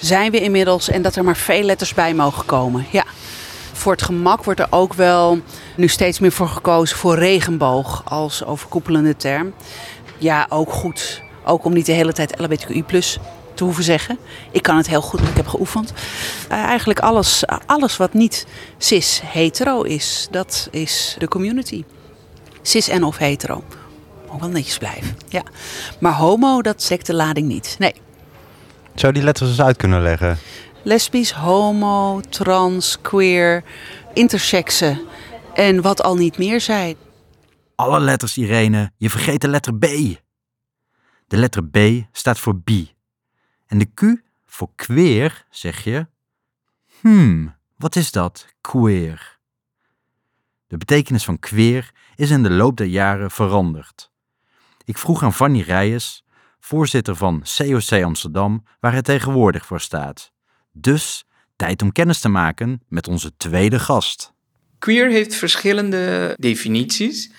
zijn 0.00 0.30
we 0.30 0.40
inmiddels 0.40 0.88
en 0.88 1.02
dat 1.02 1.16
er 1.16 1.24
maar 1.24 1.36
veel 1.36 1.62
letters 1.62 1.94
bij 1.94 2.14
mogen 2.14 2.44
komen. 2.44 2.86
Ja. 2.90 3.04
Voor 3.72 3.92
het 3.92 4.02
gemak 4.02 4.44
wordt 4.44 4.60
er 4.60 4.66
ook 4.70 4.94
wel 4.94 5.40
nu 5.76 5.88
steeds 5.88 6.18
meer 6.18 6.32
voor 6.32 6.48
gekozen 6.48 6.96
voor 6.96 7.18
regenboog 7.18 8.02
als 8.04 8.44
overkoepelende 8.44 9.16
term. 9.16 9.52
Ja, 10.18 10.46
ook 10.48 10.72
goed. 10.72 11.22
Ook 11.44 11.64
om 11.64 11.72
niet 11.72 11.86
de 11.86 11.92
hele 11.92 12.12
tijd 12.12 12.40
LBTQI 12.40 12.84
te 13.54 13.64
hoeven 13.64 13.84
zeggen. 13.84 14.18
Ik 14.50 14.62
kan 14.62 14.76
het 14.76 14.88
heel 14.88 15.02
goed, 15.02 15.18
want 15.18 15.30
ik 15.30 15.36
heb 15.36 15.46
geoefend. 15.46 15.92
Uh, 16.52 16.58
eigenlijk 16.58 16.98
alles, 16.98 17.42
alles 17.66 17.96
wat 17.96 18.14
niet 18.14 18.46
cis-hetero 18.78 19.82
is, 19.82 20.28
dat 20.30 20.68
is 20.70 21.16
de 21.18 21.28
community. 21.28 21.84
Cis 22.62 22.88
en 22.88 23.04
of 23.04 23.16
hetero. 23.16 23.64
Moet 24.30 24.40
wel 24.40 24.48
netjes 24.48 24.78
blijven. 24.78 25.16
Ja. 25.28 25.42
Maar 25.98 26.14
homo, 26.14 26.62
dat 26.62 26.82
zegt 26.82 27.06
de 27.06 27.14
lading 27.14 27.48
niet. 27.48 27.76
Nee. 27.78 27.94
Zou 28.94 29.12
die 29.12 29.22
letters 29.22 29.50
eens 29.50 29.60
uit 29.60 29.76
kunnen 29.76 30.02
leggen? 30.02 30.38
Lesbisch, 30.82 31.32
homo, 31.32 32.20
trans, 32.20 33.00
queer, 33.00 33.64
intersexe 34.14 35.04
en 35.54 35.82
wat 35.82 36.02
al 36.02 36.16
niet 36.16 36.38
meer 36.38 36.60
zijn. 36.60 36.96
Alle 37.74 38.00
letters, 38.00 38.36
Irene. 38.36 38.92
Je 38.96 39.10
vergeet 39.10 39.40
de 39.40 39.48
letter 39.48 39.74
B. 39.74 39.84
De 41.26 41.36
letter 41.36 41.64
B 41.64 41.78
staat 42.12 42.38
voor 42.38 42.58
bi. 42.58 42.92
En 43.66 43.78
de 43.78 43.84
Q 43.94 44.00
voor 44.46 44.70
queer, 44.74 45.46
zeg 45.50 45.84
je? 45.84 46.06
Hmm, 47.00 47.54
wat 47.76 47.96
is 47.96 48.10
dat, 48.10 48.46
queer? 48.60 49.38
De 50.66 50.76
betekenis 50.76 51.24
van 51.24 51.38
queer 51.38 51.90
is 52.16 52.30
in 52.30 52.42
de 52.42 52.50
loop 52.50 52.76
der 52.76 52.86
jaren 52.86 53.30
veranderd. 53.30 54.10
Ik 54.84 54.98
vroeg 54.98 55.22
aan 55.22 55.34
Fanny 55.34 55.60
Rijers, 55.60 56.24
voorzitter 56.70 57.16
van 57.16 57.44
COC 57.56 58.02
Amsterdam, 58.02 58.64
waar 58.80 58.94
het 58.94 59.04
tegenwoordig 59.04 59.66
voor 59.66 59.80
staat. 59.80 60.32
Dus 60.72 61.24
tijd 61.56 61.82
om 61.82 61.92
kennis 61.92 62.20
te 62.20 62.28
maken 62.28 62.82
met 62.88 63.08
onze 63.08 63.32
tweede 63.36 63.78
gast. 63.78 64.32
Queer 64.78 65.08
heeft 65.08 65.34
verschillende 65.34 66.34
definities, 66.38 67.30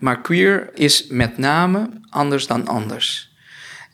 maar 0.00 0.20
queer 0.20 0.70
is 0.74 1.06
met 1.06 1.38
name 1.38 1.90
anders 2.08 2.46
dan 2.46 2.66
anders. 2.66 3.30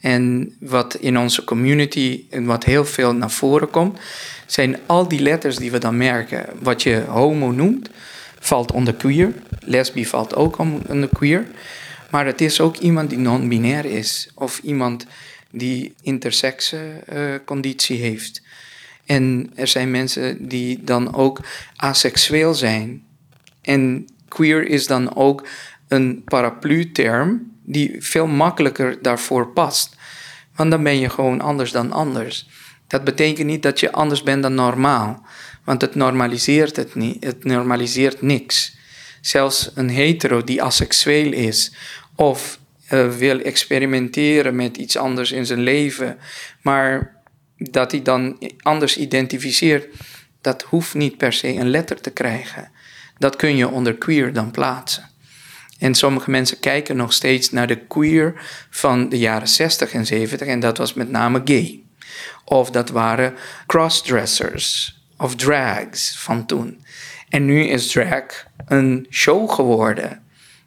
En 0.01 0.57
wat 0.61 0.95
in 0.95 1.19
onze 1.19 1.45
community 1.45 2.27
en 2.31 2.45
wat 2.45 2.65
heel 2.65 2.85
veel 2.85 3.15
naar 3.15 3.31
voren 3.31 3.71
komt, 3.71 3.99
zijn 4.47 4.79
al 4.87 5.09
die 5.09 5.21
letters 5.21 5.57
die 5.57 5.71
we 5.71 5.79
dan 5.79 5.97
merken. 5.97 6.47
Wat 6.63 6.83
je 6.83 7.05
homo 7.09 7.51
noemt, 7.51 7.91
valt 8.39 8.73
onder 8.73 8.95
queer. 8.95 9.33
Lesbi 9.61 10.07
valt 10.07 10.35
ook 10.35 10.59
onder 10.59 11.09
queer. 11.13 11.47
Maar 12.11 12.27
het 12.27 12.41
is 12.41 12.61
ook 12.61 12.77
iemand 12.77 13.11
die 13.11 13.19
non-binair 13.19 13.85
is. 13.85 14.31
Of 14.35 14.59
iemand 14.59 15.07
die 15.51 15.95
intersexe 16.03 17.03
uh, 17.13 17.35
conditie 17.45 18.01
heeft. 18.01 18.43
En 19.07 19.51
er 19.55 19.67
zijn 19.67 19.91
mensen 19.91 20.49
die 20.49 20.85
dan 20.85 21.15
ook 21.15 21.41
aseksueel 21.77 22.55
zijn. 22.55 23.03
En 23.63 24.07
queer 24.29 24.67
is 24.67 24.87
dan 24.87 25.17
ook 25.17 25.47
een 25.89 26.23
paraplu-term 26.25 27.53
die 27.63 27.97
veel 27.99 28.27
makkelijker 28.27 29.03
daarvoor 29.03 29.49
past. 29.49 29.97
Want 30.57 30.71
dan 30.71 30.83
ben 30.83 30.99
je 30.99 31.11
gewoon 31.11 31.41
anders 31.41 31.73
dan 31.73 31.93
anders. 31.93 32.49
Dat 32.87 33.05
betekent 33.05 33.47
niet 33.47 33.63
dat 33.63 33.81
je 33.81 33.93
anders 33.93 34.23
bent 34.23 34.43
dan 34.43 34.55
normaal. 34.55 35.27
Want 35.65 35.81
het 35.81 35.95
normaliseert 35.95 36.77
het 36.77 36.95
niet. 36.95 37.25
Het 37.25 37.45
normaliseert 37.45 38.23
niks. 38.23 38.78
Zelfs 39.21 39.71
een 39.75 39.91
hetero 39.91 40.45
die 40.45 40.63
asexueel 40.63 41.33
is 41.33 41.75
of 42.15 42.59
uh, 42.91 43.11
wil 43.11 43.41
experimenteren 43.41 44.57
met 44.57 44.77
iets 44.77 44.97
anders 44.97 45.33
in 45.33 45.47
zijn 45.47 45.61
leven, 45.61 46.19
maar 46.63 47.17
dat 47.57 47.91
hij 47.91 48.03
dan 48.03 48.53
anders 48.63 48.97
identificeert, 48.97 49.87
dat 50.41 50.63
hoeft 50.63 50.95
niet 50.95 51.17
per 51.17 51.33
se 51.33 51.55
een 51.55 51.71
letter 51.71 52.01
te 52.01 52.11
krijgen. 52.11 52.71
Dat 53.19 53.37
kun 53.37 53.57
je 53.57 53.69
onder 53.69 53.95
queer 53.95 54.33
dan 54.33 54.51
plaatsen. 54.51 55.09
En 55.79 55.95
sommige 55.95 56.31
mensen 56.31 56.61
kijken 56.61 56.97
nog 56.97 57.13
steeds 57.13 57.51
naar 57.51 57.67
de 57.67 57.77
queer 57.77 58.35
van 58.71 59.09
de 59.09 59.19
jaren 59.19 59.49
60 59.49 59.93
en 59.93 60.07
70 60.07 60.49
en 60.49 60.61
dat 60.61 60.79
was 60.79 60.95
met 60.95 61.11
name 61.11 61.41
gay. 61.45 61.83
Of 62.45 62.71
dat 62.71 62.89
waren 62.89 63.35
crossdressers 63.67 64.99
of 65.17 65.35
drags 65.35 66.19
van 66.19 66.47
toen. 66.47 66.85
En 67.29 67.45
nu 67.45 67.65
is 67.65 67.91
drag 67.91 68.47
een 68.67 69.07
show 69.11 69.51
geworden. 69.51 70.23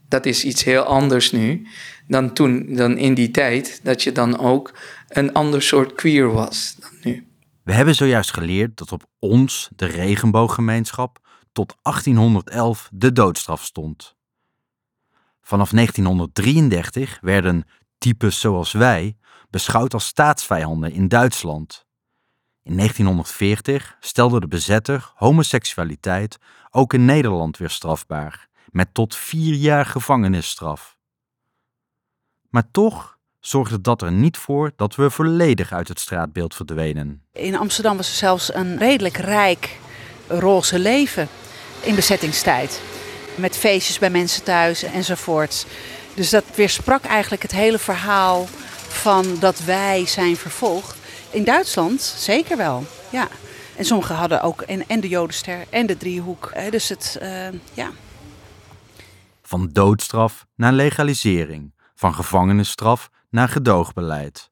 Dat 0.07 0.25
is 0.25 0.43
iets 0.43 0.63
heel 0.63 0.83
anders 0.83 1.31
nu 1.31 1.67
dan 2.07 2.33
toen, 2.33 2.75
dan 2.75 2.97
in 2.97 3.13
die 3.13 3.31
tijd, 3.31 3.79
dat 3.83 4.03
je 4.03 4.11
dan 4.11 4.39
ook 4.39 4.73
een 5.07 5.33
ander 5.33 5.61
soort 5.61 5.93
queer 5.93 6.31
was 6.31 6.75
dan 6.79 6.91
nu. 7.03 7.27
We 7.63 7.73
hebben 7.73 7.95
zojuist 7.95 8.33
geleerd 8.33 8.77
dat 8.77 8.91
op 8.91 9.03
ons, 9.19 9.69
de 9.75 9.85
regenbooggemeenschap, 9.85 11.19
tot 11.51 11.75
1811 11.81 12.89
de 12.93 13.11
doodstraf 13.11 13.63
stond. 13.63 14.15
Vanaf 15.41 15.69
1933 15.69 17.17
werden 17.21 17.63
types 17.97 18.39
zoals 18.39 18.71
wij 18.71 19.17
beschouwd 19.49 19.93
als 19.93 20.05
staatsvijanden 20.05 20.91
in 20.91 21.07
Duitsland. 21.07 21.85
In 22.63 22.77
1940 22.77 23.97
stelde 23.99 24.39
de 24.39 24.47
bezetter 24.47 25.11
homoseksualiteit 25.15 26.37
ook 26.69 26.93
in 26.93 27.05
Nederland 27.05 27.57
weer 27.57 27.69
strafbaar, 27.69 28.47
met 28.69 28.93
tot 28.93 29.15
vier 29.15 29.53
jaar 29.53 29.85
gevangenisstraf. 29.85 30.97
Maar 32.49 32.71
toch 32.71 33.17
zorgde 33.39 33.81
dat 33.81 34.01
er 34.01 34.11
niet 34.11 34.37
voor 34.37 34.71
dat 34.75 34.95
we 34.95 35.09
volledig 35.09 35.71
uit 35.71 35.87
het 35.87 35.99
straatbeeld 35.99 36.55
verdwenen. 36.55 37.23
In 37.33 37.55
Amsterdam 37.55 37.97
was 37.97 38.07
er 38.07 38.15
zelfs 38.15 38.53
een 38.53 38.77
redelijk 38.77 39.17
rijk 39.17 39.79
roze 40.27 40.79
leven 40.79 41.27
in 41.79 41.95
bezettingstijd. 41.95 42.81
Met 43.35 43.57
feestjes 43.57 43.99
bij 43.99 44.09
mensen 44.09 44.43
thuis 44.43 44.83
enzovoorts. 44.83 45.65
Dus 46.13 46.29
dat 46.29 46.43
weersprak 46.55 47.03
eigenlijk 47.03 47.41
het 47.41 47.51
hele 47.51 47.79
verhaal 47.79 48.45
van 48.87 49.39
dat 49.39 49.59
wij 49.59 50.05
zijn 50.05 50.37
vervolgd. 50.37 51.00
In 51.31 51.43
Duitsland 51.43 52.01
zeker 52.01 52.57
wel, 52.57 52.83
ja. 53.11 53.27
En 53.77 53.85
sommigen 53.85 54.15
hadden 54.15 54.41
ook 54.41 54.61
en, 54.61 54.87
en 54.87 54.99
de 54.99 55.07
Jodenster 55.07 55.65
en 55.69 55.85
de 55.85 55.97
driehoek. 55.97 56.51
Dus 56.69 56.89
het, 56.89 57.19
uh, 57.21 57.47
ja. 57.73 57.91
Van 59.41 59.69
doodstraf 59.71 60.45
naar 60.55 60.73
legalisering. 60.73 61.73
Van 61.95 62.13
gevangenisstraf 62.13 63.09
naar 63.29 63.49
gedoogbeleid. 63.49 64.51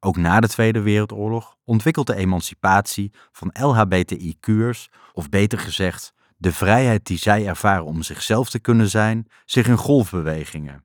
Ook 0.00 0.16
na 0.16 0.40
de 0.40 0.48
Tweede 0.48 0.80
Wereldoorlog 0.80 1.56
ontwikkelt 1.64 2.06
de 2.06 2.14
emancipatie 2.14 3.12
van 3.32 3.50
LHBTIQ'ers, 3.52 4.88
of 5.12 5.28
beter 5.28 5.58
gezegd, 5.58 6.12
de 6.36 6.52
vrijheid 6.52 7.06
die 7.06 7.18
zij 7.18 7.46
ervaren 7.46 7.84
om 7.84 8.02
zichzelf 8.02 8.50
te 8.50 8.58
kunnen 8.58 8.88
zijn, 8.88 9.28
zich 9.44 9.66
in 9.66 9.76
golfbewegingen. 9.76 10.84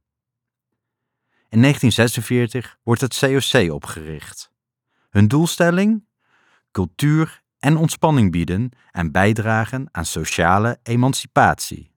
In 1.50 1.62
1946 1.62 2.78
wordt 2.84 3.02
het 3.02 3.20
COC 3.20 3.72
opgericht. 3.74 4.54
Hun 5.16 5.28
doelstelling? 5.28 6.06
Cultuur 6.72 7.42
en 7.60 7.78
ontspanning 7.78 8.32
bieden 8.32 8.72
en 8.92 9.12
bijdragen 9.12 9.88
aan 9.92 10.06
sociale 10.06 10.80
emancipatie. 10.84 11.92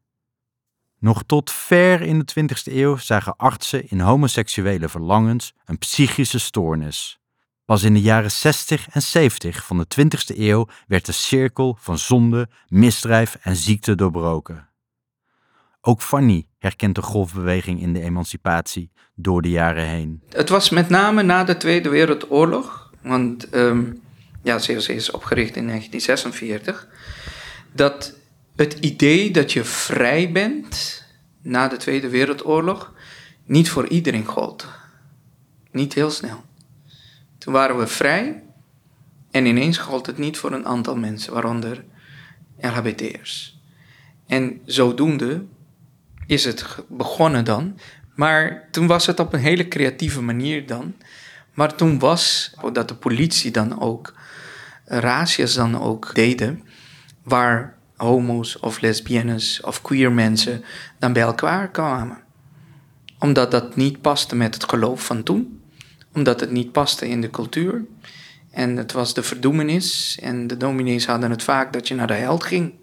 Nog 0.99 1.23
tot 1.27 1.51
ver 1.51 2.01
in 2.01 2.19
de 2.19 2.41
20e 2.41 2.73
eeuw 2.73 2.97
zagen 2.97 3.37
artsen 3.37 3.89
in 3.89 4.01
homoseksuele 4.01 4.89
verlangens 4.89 5.55
een 5.65 5.79
psychische 5.79 6.39
stoornis. 6.39 7.21
Pas 7.65 7.83
in 7.83 7.93
de 7.93 8.01
jaren 8.01 8.31
60 8.31 8.89
en 8.89 9.03
70 9.03 9.65
van 9.65 9.79
de 9.79 9.87
20e 10.01 10.37
eeuw 10.37 10.69
werd 10.87 11.07
de 11.07 11.13
cirkel 11.13 11.77
van 11.81 11.99
zonde, 11.99 12.49
misdrijf 12.69 13.35
en 13.35 13.57
ziekte 13.57 13.95
doorbroken. 13.95 14.69
Ook 15.81 16.03
Fanny 16.03 16.47
herkent 16.59 16.95
de 16.95 17.03
golfbeweging 17.03 17.81
in 17.81 17.93
de 17.93 18.01
emancipatie 18.01 18.93
door 19.15 19.43
de 19.43 19.51
jaren 19.51 19.87
heen. 19.87 20.23
Het 20.29 20.49
was 20.49 20.71
met 20.71 20.89
name 20.89 21.23
na 21.23 21.45
de 21.45 21.57
Tweede 21.57 21.89
Wereldoorlog, 21.89 22.88
want 23.09 23.55
um, 23.55 24.01
ja, 24.43 24.57
COC 24.57 24.89
is 24.89 25.11
opgericht 25.11 25.57
in 25.57 25.67
1946, 25.67 26.89
dat 27.73 28.15
het 28.57 28.73
idee 28.73 29.31
dat 29.31 29.53
je 29.53 29.65
vrij 29.65 30.33
bent 30.33 31.05
na 31.43 31.69
de 31.69 31.77
Tweede 31.77 32.09
Wereldoorlog 32.09 32.93
niet 33.45 33.71
voor 33.71 33.89
iedereen 33.89 34.25
gold. 34.25 34.67
Niet 35.71 35.95
heel 35.95 36.11
snel. 36.11 36.45
Toen 37.39 37.53
waren 37.53 37.79
we 37.79 37.87
vrij 37.87 38.43
en 39.31 39.47
ineens 39.47 39.79
gold 39.79 40.07
het 40.07 40.19
niet 40.19 40.39
voor 40.39 40.53
een 40.53 40.67
aantal 40.67 40.97
mensen, 40.97 41.33
waaronder 41.33 41.85
LHBT'ers. 42.61 43.59
En 44.27 44.61
zodoende 44.65 45.45
is 46.27 46.45
het 46.45 46.65
begonnen 46.89 47.45
dan. 47.45 47.79
Maar 48.15 48.69
toen 48.71 48.87
was 48.87 49.07
het 49.07 49.21
op 49.21 49.33
een 49.33 49.41
hele 49.41 49.69
creatieve 49.69 50.23
manier 50.23 50.67
dan. 50.67 50.95
Maar 51.59 51.75
toen 51.75 51.99
was 51.99 52.55
dat 52.73 52.89
de 52.89 52.95
politie 52.95 53.51
dan 53.51 53.81
ook 53.81 54.15
racias 54.85 55.55
dan 55.55 55.81
ook 55.81 56.15
deden, 56.15 56.63
waar 57.23 57.77
homo's 57.97 58.61
of 58.61 58.81
lesbiennes 58.81 59.61
of 59.61 59.83
queer 59.83 60.13
mensen 60.13 60.65
dan 60.99 61.13
bij 61.13 61.23
elkaar 61.23 61.69
kwamen. 61.69 62.19
Omdat 63.19 63.51
dat 63.51 63.77
niet 63.77 64.01
paste 64.01 64.37
met 64.37 64.55
het 64.55 64.69
geloof 64.69 65.05
van 65.05 65.23
toen, 65.23 65.63
omdat 66.15 66.41
het 66.41 66.51
niet 66.51 66.73
paste 66.73 67.09
in 67.09 67.21
de 67.21 67.31
cultuur. 67.31 67.85
En 68.51 68.77
het 68.77 68.93
was 68.93 69.15
de 69.15 69.23
verdoemenis 69.23 70.19
en 70.23 70.47
de 70.47 70.57
dominees 70.57 71.07
hadden 71.07 71.31
het 71.31 71.43
vaak 71.43 71.73
dat 71.73 71.89
je 71.89 71.95
naar 71.95 72.07
de 72.07 72.15
held 72.15 72.45
ging. 72.45 72.75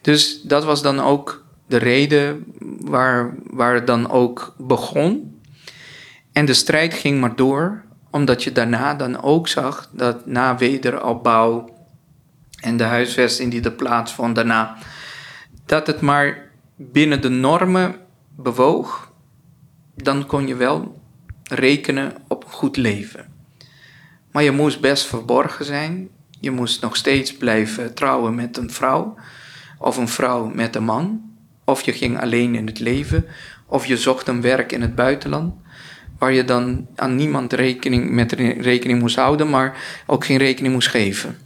Dus 0.00 0.42
dat 0.42 0.64
was 0.64 0.82
dan 0.82 1.00
ook 1.00 1.44
de 1.66 1.76
reden 1.76 2.44
waar, 2.80 3.34
waar 3.50 3.74
het 3.74 3.86
dan 3.86 4.10
ook 4.10 4.54
begon. 4.58 5.36
En 6.38 6.44
de 6.44 6.54
strijd 6.54 6.94
ging 6.94 7.20
maar 7.20 7.36
door, 7.36 7.84
omdat 8.10 8.44
je 8.44 8.52
daarna 8.52 8.94
dan 8.94 9.22
ook 9.22 9.48
zag 9.48 9.90
dat 9.92 10.26
na 10.26 10.56
wederopbouw 10.56 11.74
en 12.60 12.76
de 12.76 12.84
huisvesting 12.84 13.50
die 13.50 13.62
er 13.62 13.72
plaatsvond 13.72 14.34
daarna, 14.34 14.76
dat 15.66 15.86
het 15.86 16.00
maar 16.00 16.50
binnen 16.76 17.20
de 17.20 17.28
normen 17.28 17.96
bewoog, 18.36 19.12
dan 19.94 20.26
kon 20.26 20.46
je 20.46 20.56
wel 20.56 21.02
rekenen 21.44 22.12
op 22.28 22.44
een 22.44 22.50
goed 22.50 22.76
leven. 22.76 23.26
Maar 24.32 24.42
je 24.42 24.52
moest 24.52 24.80
best 24.80 25.06
verborgen 25.06 25.64
zijn. 25.64 26.08
Je 26.40 26.50
moest 26.50 26.82
nog 26.82 26.96
steeds 26.96 27.36
blijven 27.36 27.94
trouwen 27.94 28.34
met 28.34 28.56
een 28.56 28.70
vrouw, 28.70 29.14
of 29.78 29.96
een 29.96 30.08
vrouw 30.08 30.46
met 30.46 30.76
een 30.76 30.84
man. 30.84 31.32
Of 31.64 31.82
je 31.82 31.92
ging 31.92 32.20
alleen 32.20 32.54
in 32.54 32.66
het 32.66 32.78
leven, 32.78 33.24
of 33.66 33.86
je 33.86 33.96
zocht 33.96 34.28
een 34.28 34.40
werk 34.40 34.72
in 34.72 34.80
het 34.80 34.94
buitenland, 34.94 35.54
waar 36.18 36.32
je 36.32 36.44
dan 36.44 36.86
aan 36.94 37.16
niemand 37.16 37.52
rekening, 37.52 38.10
met 38.10 38.32
rekening 38.60 39.00
moest 39.00 39.16
houden, 39.16 39.50
maar 39.50 40.02
ook 40.06 40.24
geen 40.24 40.38
rekening 40.38 40.74
moest 40.74 40.88
geven. 40.88 41.38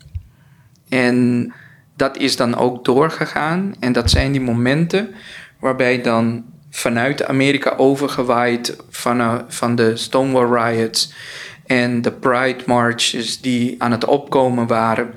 En 0.89 1.53
dat 1.97 2.17
is 2.17 2.37
dan 2.37 2.57
ook 2.57 2.85
doorgegaan. 2.85 3.75
En 3.81 3.93
dat 3.93 4.11
zijn 4.11 4.33
die 4.33 4.41
momenten 4.41 5.15
waarbij 5.61 6.03
dan 6.03 6.45
vanuit 6.71 7.25
Amerika 7.25 7.75
overgewaaid 7.77 8.77
van, 8.91 9.45
van 9.49 9.75
de 9.75 9.97
Stonewall 9.97 10.73
Riots 10.73 11.13
en 11.67 12.03
de 12.03 12.13
Pride 12.13 12.63
Marches 12.67 13.41
die 13.41 13.83
aan 13.83 13.91
het 13.91 14.05
opkomen 14.05 14.67
waren, 14.67 15.11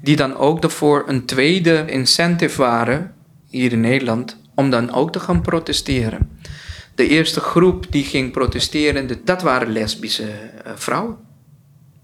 die 0.00 0.16
dan 0.16 0.36
ook 0.36 0.62
ervoor 0.62 1.04
een 1.06 1.24
tweede 1.24 1.84
incentive 1.86 2.62
waren 2.62 3.14
hier 3.50 3.72
in 3.72 3.80
Nederland 3.80 4.40
om 4.54 4.70
dan 4.70 4.92
ook 4.92 5.12
te 5.12 5.20
gaan 5.20 5.42
protesteren. 5.42 6.40
De 6.94 7.08
eerste 7.08 7.40
groep 7.40 7.86
die 7.90 8.04
ging 8.04 8.32
protesteren, 8.32 9.24
dat 9.24 9.42
waren 9.42 9.72
lesbische 9.72 10.30
eh, 10.30 10.72
vrouwen. 10.74 11.16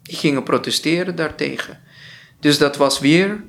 Die 0.02 0.16
gingen 0.16 0.42
protesteren 0.42 1.16
daartegen. 1.16 1.80
Dus 2.40 2.58
dat 2.58 2.76
was 2.76 2.98
weer 2.98 3.44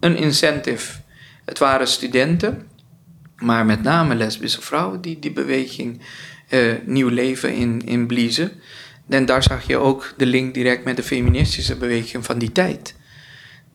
een 0.00 0.16
incentive. 0.16 1.00
Het 1.44 1.58
waren 1.58 1.88
studenten, 1.88 2.66
maar 3.36 3.66
met 3.66 3.82
name 3.82 4.14
lesbische 4.14 4.62
vrouwen 4.62 5.00
die 5.00 5.18
die 5.18 5.32
beweging 5.32 6.00
uh, 6.50 6.72
nieuw 6.84 7.08
leven 7.08 7.54
in, 7.54 7.86
in 7.86 8.06
bliezen. 8.06 8.52
En 9.08 9.26
daar 9.26 9.42
zag 9.42 9.66
je 9.66 9.76
ook 9.76 10.14
de 10.16 10.26
link 10.26 10.54
direct 10.54 10.84
met 10.84 10.96
de 10.96 11.02
feministische 11.02 11.76
beweging 11.76 12.24
van 12.24 12.38
die 12.38 12.52
tijd. 12.52 12.94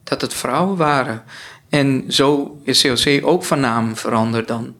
Dat 0.04 0.22
het 0.22 0.34
vrouwen 0.34 0.78
waren. 0.78 1.24
En 1.70 2.04
zo 2.08 2.60
is 2.64 2.82
COC 2.82 3.26
ook 3.26 3.44
van 3.44 3.60
naam 3.60 3.96
veranderd 3.96 4.48
dan. 4.48 4.76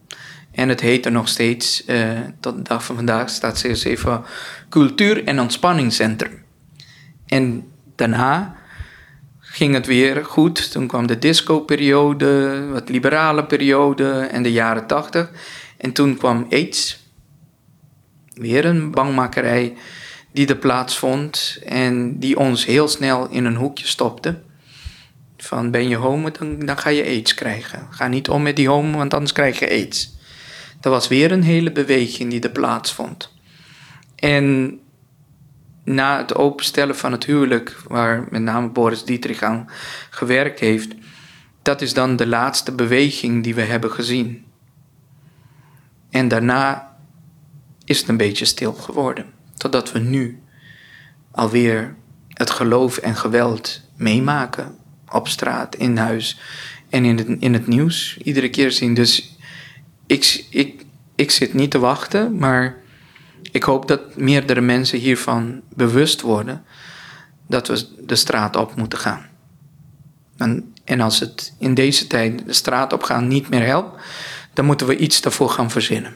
En 0.58 0.70
het 0.70 0.82
heet 0.82 1.06
er 1.06 1.12
nog 1.12 1.28
steeds, 1.28 1.84
uh, 1.88 2.20
tot 2.40 2.56
de 2.56 2.62
dag 2.62 2.84
van 2.84 2.96
vandaag 2.96 3.30
staat 3.30 3.62
COC 3.62 3.98
voor 3.98 4.30
Cultuur- 4.70 5.24
en 5.24 5.40
Ontspanningscentrum. 5.40 6.44
En 7.26 7.72
daarna 7.96 8.56
ging 9.40 9.74
het 9.74 9.86
weer 9.86 10.26
goed. 10.26 10.72
Toen 10.72 10.88
kwam 10.88 11.08
de 11.08 11.20
disco-periode, 11.20 12.62
wat 12.72 12.90
liberale 12.90 13.46
periode 13.46 14.12
en 14.20 14.44
de 14.44 14.52
jaren 14.52 14.88
tachtig. 14.88 15.32
En 15.78 15.92
toen 15.92 16.18
kwam 16.18 16.48
AIDS. 16.50 17.10
Weer 18.34 18.66
een 18.66 18.92
bangmakerij 18.92 19.74
die 20.32 20.48
er 20.48 20.58
plaatsvond 20.58 21.60
en 21.66 22.20
die 22.20 22.38
ons 22.38 22.66
heel 22.66 22.88
snel 22.88 23.30
in 23.30 23.46
een 23.46 23.56
hoekje 23.56 23.88
stopte. 23.88 24.40
Van 25.38 25.72
ben 25.72 25.88
je 25.88 25.96
homo, 25.96 26.32
dan, 26.32 26.60
dan 26.60 26.78
ga 26.78 26.90
je 26.90 27.04
aids 27.04 27.34
krijgen. 27.34 27.88
Ga 27.90 28.08
niet 28.08 28.30
om 28.30 28.42
met 28.42 28.56
die 28.56 28.70
homo, 28.70 28.98
want 28.98 29.14
anders 29.14 29.34
krijg 29.34 29.60
je 29.60 29.70
aids. 29.70 30.16
Dat 30.80 30.92
was 30.92 31.08
weer 31.08 31.32
een 31.32 31.44
hele 31.44 31.72
beweging 31.72 32.32
die 32.32 32.42
er 32.42 32.50
plaatsvond. 32.50 33.34
En 34.16 34.80
na 35.84 36.18
het 36.18 36.36
openstellen 36.36 36.96
van 36.96 37.12
het 37.12 37.26
huwelijk, 37.26 37.78
waar 37.88 38.28
met 38.30 38.42
name 38.42 38.70
Boris 38.70 39.04
Dietrich 39.04 39.42
aan 39.42 39.70
gewerkt 40.10 40.60
heeft, 40.60 40.96
dat 41.62 41.82
is 41.82 41.94
dan 41.94 42.16
de 42.16 42.28
laatste 42.28 42.72
beweging 42.72 43.44
die 43.44 43.56
we 43.56 43.62
hebben 43.62 43.92
gezien. 43.92 44.46
En 46.10 46.28
daarna 46.28 46.96
is 47.86 48.00
het 48.00 48.08
een 48.08 48.18
beetje 48.18 48.46
stil 48.46 48.74
geworden, 48.74 49.26
totdat 49.58 49.92
we 49.92 50.00
nu 50.00 50.42
alweer 51.32 51.96
het 52.30 52.50
geloof 52.50 52.98
en 52.98 53.16
geweld 53.16 53.82
meemaken 53.96 54.76
op 55.12 55.28
straat, 55.28 55.76
in 55.76 55.98
huis 55.98 56.40
en 56.90 57.06
in 57.06 57.18
het, 57.18 57.28
in 57.40 57.54
het 57.54 57.68
nieuws 57.68 58.18
iedere 58.18 58.50
keer 58.50 58.72
zien. 58.72 58.94
Dus 58.94 59.37
ik, 60.08 60.46
ik, 60.50 60.86
ik 61.16 61.32
zit 61.32 61.54
niet 61.54 61.72
te 61.72 61.80
wachten, 61.80 62.38
maar 62.38 62.76
ik 63.52 63.64
hoop 63.64 63.88
dat 63.88 64.16
meerdere 64.16 64.62
mensen 64.62 65.00
hiervan 65.00 65.62
bewust 65.76 66.22
worden 66.22 66.64
dat 67.48 67.68
we 67.68 68.06
de 68.06 68.16
straat 68.16 68.56
op 68.56 68.76
moeten 68.76 69.00
gaan. 69.00 69.26
En, 70.38 70.74
en 70.84 71.02
als 71.02 71.20
het 71.20 71.54
in 71.60 71.74
deze 71.74 72.08
tijd 72.08 72.46
de 72.46 72.54
straat 72.54 72.94
op 72.94 73.04
gaan 73.04 73.28
niet 73.28 73.50
meer 73.50 73.66
helpt, 73.66 74.02
dan 74.54 74.66
moeten 74.66 74.88
we 74.88 74.98
iets 74.98 75.22
daarvoor 75.22 75.50
gaan 75.50 75.72
verzinnen. 75.72 76.16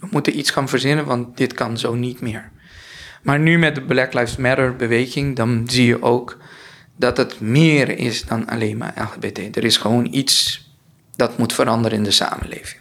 We 0.00 0.06
moeten 0.10 0.38
iets 0.38 0.50
gaan 0.50 0.68
verzinnen, 0.68 1.04
want 1.04 1.36
dit 1.36 1.52
kan 1.52 1.78
zo 1.78 1.94
niet 1.94 2.20
meer. 2.20 2.50
Maar 3.22 3.38
nu 3.38 3.58
met 3.58 3.74
de 3.74 3.82
Black 3.82 4.12
Lives 4.12 4.36
Matter 4.36 4.76
beweging, 4.76 5.36
dan 5.36 5.62
zie 5.66 5.86
je 5.86 6.02
ook 6.02 6.38
dat 6.96 7.16
het 7.16 7.40
meer 7.40 7.98
is 7.98 8.24
dan 8.24 8.46
alleen 8.46 8.76
maar 8.76 8.94
LGBT. 9.12 9.56
Er 9.56 9.64
is 9.64 9.76
gewoon 9.76 10.08
iets 10.10 10.65
dat 11.16 11.38
moet 11.38 11.52
veranderen 11.52 11.98
in 11.98 12.04
de 12.04 12.10
samenleving. 12.10 12.80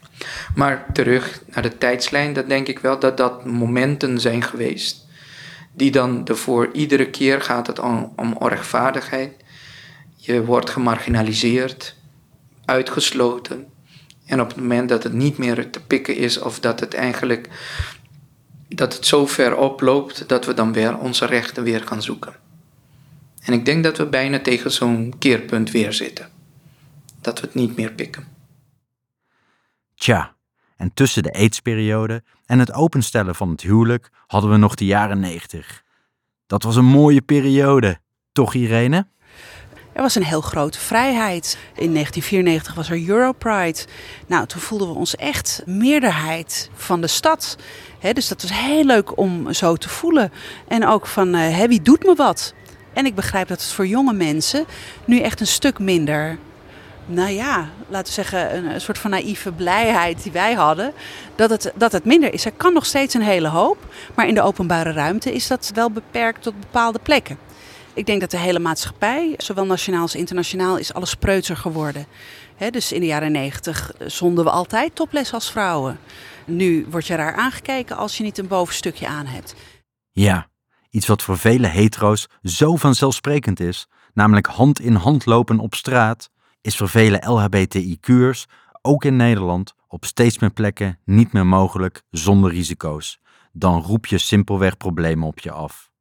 Maar 0.55 0.85
terug 0.93 1.41
naar 1.53 1.63
de 1.63 1.77
tijdslijn, 1.77 2.33
dat 2.33 2.49
denk 2.49 2.67
ik 2.67 2.79
wel 2.79 2.99
dat 2.99 3.17
dat 3.17 3.45
momenten 3.45 4.19
zijn 4.19 4.43
geweest. 4.43 5.05
Die 5.73 5.91
dan 5.91 6.27
ervoor, 6.27 6.69
iedere 6.73 7.09
keer 7.09 7.41
gaat 7.41 7.67
het 7.67 7.79
om, 7.79 8.13
om 8.15 8.33
onrechtvaardigheid. 8.33 9.33
Je 10.15 10.45
wordt 10.45 10.69
gemarginaliseerd, 10.69 11.95
uitgesloten. 12.65 13.65
En 14.25 14.41
op 14.41 14.47
het 14.47 14.57
moment 14.57 14.89
dat 14.89 15.03
het 15.03 15.13
niet 15.13 15.37
meer 15.37 15.69
te 15.69 15.81
pikken 15.81 16.15
is, 16.15 16.39
of 16.39 16.59
dat 16.59 16.79
het 16.79 16.93
eigenlijk 16.93 17.49
dat 18.69 18.93
het 18.93 19.05
zo 19.05 19.25
ver 19.25 19.57
oploopt 19.57 20.27
dat 20.27 20.45
we 20.45 20.53
dan 20.53 20.73
weer 20.73 20.97
onze 20.97 21.25
rechten 21.25 21.63
weer 21.63 21.81
gaan 21.85 22.01
zoeken. 22.01 22.35
En 23.43 23.53
ik 23.53 23.65
denk 23.65 23.83
dat 23.83 23.97
we 23.97 24.05
bijna 24.05 24.39
tegen 24.39 24.71
zo'n 24.71 25.13
keerpunt 25.19 25.71
weer 25.71 25.93
zitten. 25.93 26.34
Dat 27.25 27.39
we 27.39 27.45
het 27.45 27.55
niet 27.55 27.75
meer 27.75 27.91
pikken. 27.91 28.27
Tja, 29.95 30.35
En 30.77 30.93
tussen 30.93 31.23
de 31.23 31.33
aidsperiode 31.33 32.23
en 32.45 32.59
het 32.59 32.73
openstellen 32.73 33.35
van 33.35 33.49
het 33.49 33.61
huwelijk 33.61 34.09
hadden 34.27 34.51
we 34.51 34.57
nog 34.57 34.75
de 34.75 34.85
jaren 34.85 35.19
90. 35.19 35.83
Dat 36.47 36.63
was 36.63 36.75
een 36.75 36.85
mooie 36.85 37.21
periode, 37.21 37.99
toch 38.31 38.53
Irene? 38.53 39.07
Er 39.93 40.01
was 40.01 40.15
een 40.15 40.23
heel 40.23 40.41
grote 40.41 40.79
vrijheid. 40.79 41.57
In 41.75 41.93
1994 41.93 42.73
was 42.73 42.89
er 42.89 43.07
Europride. 43.09 43.79
Nou, 44.27 44.45
toen 44.45 44.61
voelden 44.61 44.87
we 44.87 44.93
ons 44.93 45.15
echt 45.15 45.63
meerderheid 45.65 46.69
van 46.73 47.01
de 47.01 47.07
stad. 47.07 47.57
dus 48.13 48.27
dat 48.27 48.41
was 48.41 48.51
heel 48.53 48.85
leuk 48.85 49.17
om 49.17 49.53
zo 49.53 49.75
te 49.75 49.89
voelen. 49.89 50.31
En 50.67 50.87
ook 50.87 51.07
van, 51.07 51.35
uh, 51.35 51.63
wie 51.63 51.81
doet 51.81 52.03
me 52.03 52.15
wat? 52.15 52.53
En 52.93 53.05
ik 53.05 53.15
begrijp 53.15 53.47
dat 53.47 53.61
het 53.61 53.71
voor 53.71 53.87
jonge 53.87 54.13
mensen 54.13 54.65
nu 55.05 55.19
echt 55.19 55.39
een 55.39 55.47
stuk 55.47 55.79
minder 55.79 56.37
nou 57.05 57.29
ja, 57.29 57.69
laten 57.87 58.07
we 58.07 58.13
zeggen, 58.13 58.65
een, 58.73 58.81
soort 58.81 58.97
van 58.97 59.11
naïeve 59.11 59.51
blijheid 59.51 60.23
die 60.23 60.31
wij 60.31 60.53
hadden, 60.53 60.93
dat 61.35 61.49
het, 61.49 61.71
dat 61.75 61.91
het 61.91 62.05
minder 62.05 62.33
is. 62.33 62.45
Er 62.45 62.51
kan 62.51 62.73
nog 62.73 62.85
steeds 62.85 63.13
een 63.13 63.21
hele 63.21 63.47
hoop, 63.47 63.77
maar 64.15 64.27
in 64.27 64.33
de 64.33 64.41
openbare 64.41 64.91
ruimte 64.91 65.33
is 65.33 65.47
dat 65.47 65.71
wel 65.73 65.91
beperkt 65.91 66.41
tot 66.41 66.59
bepaalde 66.59 66.99
plekken. 66.99 67.37
Ik 67.93 68.05
denk 68.05 68.21
dat 68.21 68.31
de 68.31 68.37
hele 68.37 68.59
maatschappij, 68.59 69.33
zowel 69.37 69.65
nationaal 69.65 70.01
als 70.01 70.15
internationaal, 70.15 70.77
is 70.77 70.93
alles 70.93 71.15
preutser 71.15 71.57
geworden. 71.57 72.05
Dus 72.69 72.91
in 72.91 72.99
de 72.99 73.05
jaren 73.05 73.31
negentig 73.31 73.91
zonden 74.05 74.43
we 74.43 74.49
altijd 74.49 74.95
toples 74.95 75.33
als 75.33 75.51
vrouwen. 75.51 75.99
Nu 76.45 76.85
word 76.89 77.07
je 77.07 77.15
raar 77.15 77.35
aangekeken 77.35 77.97
als 77.97 78.17
je 78.17 78.23
niet 78.23 78.37
een 78.37 78.47
bovenstukje 78.47 79.07
aan 79.07 79.25
hebt. 79.25 79.55
Ja, 80.11 80.47
iets 80.89 81.07
wat 81.07 81.21
voor 81.21 81.37
vele 81.37 81.67
hetero's 81.67 82.27
zo 82.43 82.75
vanzelfsprekend 82.75 83.59
is, 83.59 83.87
namelijk 84.13 84.47
hand 84.47 84.79
in 84.79 84.95
hand 84.95 85.25
lopen 85.25 85.59
op 85.59 85.75
straat, 85.75 86.29
is 86.65 86.77
voor 86.77 86.89
vele 86.89 87.17
LHBTIQ'ers, 87.25 88.45
ook 88.81 89.03
in 89.03 89.15
Nederland, 89.15 89.73
op 89.87 90.05
steeds 90.05 90.39
meer 90.39 90.51
plekken 90.51 90.99
niet 91.03 91.33
meer 91.33 91.45
mogelijk 91.45 92.01
zonder 92.09 92.51
risico's. 92.51 93.19
Dan 93.51 93.81
roep 93.81 94.05
je 94.05 94.17
simpelweg 94.17 94.77
problemen 94.77 95.27
op 95.27 95.39
je 95.39 95.51
af. 95.51 95.91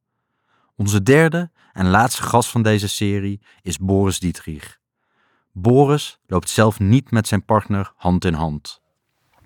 Onze 0.75 1.03
derde 1.03 1.51
en 1.73 1.89
laatste 1.89 2.23
gast 2.23 2.49
van 2.49 2.61
deze 2.61 2.87
serie 2.87 3.41
is 3.61 3.77
Boris 3.77 4.19
Dietrich. 4.19 4.79
Boris 5.51 6.19
loopt 6.27 6.49
zelf 6.49 6.79
niet 6.79 7.11
met 7.11 7.27
zijn 7.27 7.45
partner 7.45 7.93
hand 7.95 8.25
in 8.25 8.33
hand. 8.33 8.81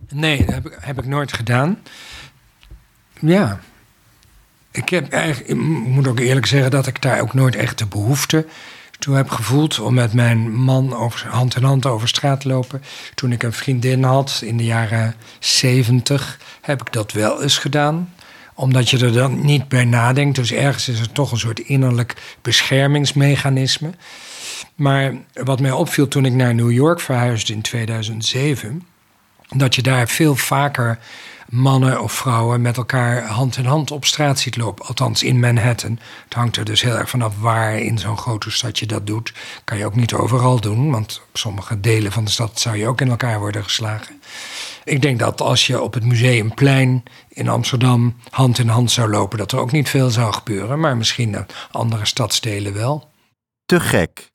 Nee, 0.10 0.46
dat 0.46 0.54
heb 0.56 0.66
ik, 0.66 0.78
heb 0.80 0.98
ik 0.98 1.06
nooit 1.06 1.34
gedaan. 1.34 1.80
Ja, 3.20 3.60
ik, 4.72 4.90
heb 4.90 5.10
eigenlijk, 5.10 5.50
ik 5.50 5.58
moet 5.88 6.08
ook 6.08 6.20
eerlijk 6.20 6.46
zeggen 6.46 6.72
dat 6.72 6.88
ik 6.88 7.02
daar 7.02 7.22
ook 7.22 7.34
nooit 7.34 7.56
echt 7.56 7.78
de 7.78 7.88
behoefte 7.88 8.46
toe 9.00 9.16
heb 9.16 9.30
gevoeld 9.30 9.80
om 9.80 9.94
met 9.94 10.14
mijn 10.14 10.52
man 10.52 10.96
over, 10.96 11.28
hand 11.28 11.56
in 11.56 11.64
hand 11.64 11.86
over 11.86 12.08
straat 12.08 12.42
te 12.42 12.48
lopen. 12.48 12.82
Toen 13.16 13.32
ik 13.32 13.44
een 13.44 13.54
vriendin 13.54 14.04
had 14.04 14.42
in 14.46 14.58
de 14.58 14.66
jaren 14.66 15.16
zeventig, 15.40 16.40
heb 16.62 16.82
ik 16.82 16.94
dat 16.94 17.12
wel 17.12 17.42
eens 17.44 17.58
gedaan 17.58 18.14
omdat 18.60 18.90
je 18.90 19.06
er 19.06 19.14
dan 19.14 19.46
niet 19.46 19.68
bij 19.68 19.86
nadenkt. 19.86 20.36
Dus 20.36 20.52
ergens 20.52 20.90
is 20.90 21.00
er 21.00 21.12
toch 21.12 21.32
een 21.32 21.38
soort 21.38 21.60
innerlijk 21.60 22.38
beschermingsmechanisme. 22.42 23.90
Maar 24.76 25.14
wat 25.34 25.60
mij 25.60 25.72
opviel 25.72 26.08
toen 26.08 26.26
ik 26.26 26.34
naar 26.34 26.56
New 26.56 26.72
York 26.72 27.00
verhuisde 27.00 27.54
in 27.54 27.62
2007, 27.62 28.84
dat 29.50 29.76
je 29.76 29.82
daar 29.82 30.08
veel 30.08 30.36
vaker 30.36 31.00
mannen 31.50 32.02
of 32.02 32.12
vrouwen 32.14 32.62
met 32.62 32.78
elkaar 32.78 33.26
hand 33.26 33.58
in 33.58 33.66
hand 33.66 33.92
op 33.92 34.06
straat 34.06 34.40
ziet 34.40 34.58
lopen. 34.58 34.86
Althans 34.86 35.24
in 35.24 35.40
Manhattan. 35.40 36.00
Het 36.24 36.34
hangt 36.34 36.58
er 36.58 36.66
dus 36.66 36.82
heel 36.82 36.96
erg 36.96 37.10
vanaf 37.10 37.40
waar 37.40 37.80
in 37.80 37.98
zo'n 37.98 38.18
grote 38.18 38.52
stad 38.52 38.80
je 38.80 38.86
dat 38.86 39.08
doet. 39.08 39.34
Kan 39.64 39.78
je 39.78 39.86
ook 39.86 39.96
niet 39.96 40.14
overal 40.14 40.62
doen, 40.62 40.92
want 40.92 41.22
op 41.30 41.38
sommige 41.38 41.80
delen 41.80 42.12
van 42.12 42.24
de 42.26 42.32
stad 42.32 42.60
zou 42.60 42.78
je 42.78 42.88
ook 42.88 43.02
in 43.02 43.10
elkaar 43.10 43.40
worden 43.40 43.64
geslagen. 43.64 44.22
Ik 44.84 45.02
denk 45.02 45.20
dat 45.20 45.42
als 45.42 45.68
je 45.68 45.82
op 45.82 45.94
het 45.94 46.06
Museumplein 46.06 47.04
in 47.30 47.50
Amsterdam 47.50 48.16
hand 48.30 48.60
in 48.60 48.68
hand 48.68 48.92
zou 48.92 49.10
lopen, 49.10 49.38
dat 49.38 49.52
er 49.52 49.60
ook 49.60 49.72
niet 49.72 49.90
veel 49.90 50.10
zou 50.10 50.34
gebeuren, 50.34 50.80
maar 50.80 50.98
misschien 50.98 51.46
andere 51.72 52.06
stadsdelen 52.06 52.74
wel. 52.74 53.10
Te 53.66 53.80
gek. 53.80 54.32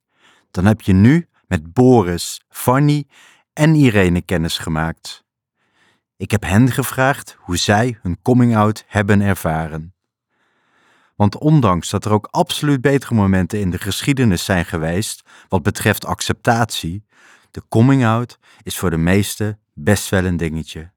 Dan 0.50 0.64
heb 0.64 0.80
je 0.80 0.92
nu 0.92 1.28
met 1.46 1.72
Boris, 1.72 2.40
Fanny 2.48 3.04
en 3.52 3.74
Irene 3.74 4.22
kennis 4.22 4.58
gemaakt. 4.58 5.23
Ik 6.16 6.30
heb 6.30 6.42
hen 6.42 6.70
gevraagd 6.70 7.36
hoe 7.38 7.56
zij 7.56 7.98
hun 8.02 8.22
coming-out 8.22 8.84
hebben 8.86 9.20
ervaren. 9.20 9.94
Want 11.16 11.38
ondanks 11.38 11.90
dat 11.90 12.04
er 12.04 12.12
ook 12.12 12.28
absoluut 12.30 12.80
betere 12.80 13.14
momenten 13.14 13.60
in 13.60 13.70
de 13.70 13.78
geschiedenis 13.78 14.44
zijn 14.44 14.64
geweest 14.64 15.22
wat 15.48 15.62
betreft 15.62 16.04
acceptatie, 16.04 17.04
de 17.50 17.62
coming-out 17.68 18.38
is 18.62 18.78
voor 18.78 18.90
de 18.90 18.96
meesten 18.96 19.60
best 19.72 20.08
wel 20.08 20.24
een 20.24 20.36
dingetje. 20.36 20.92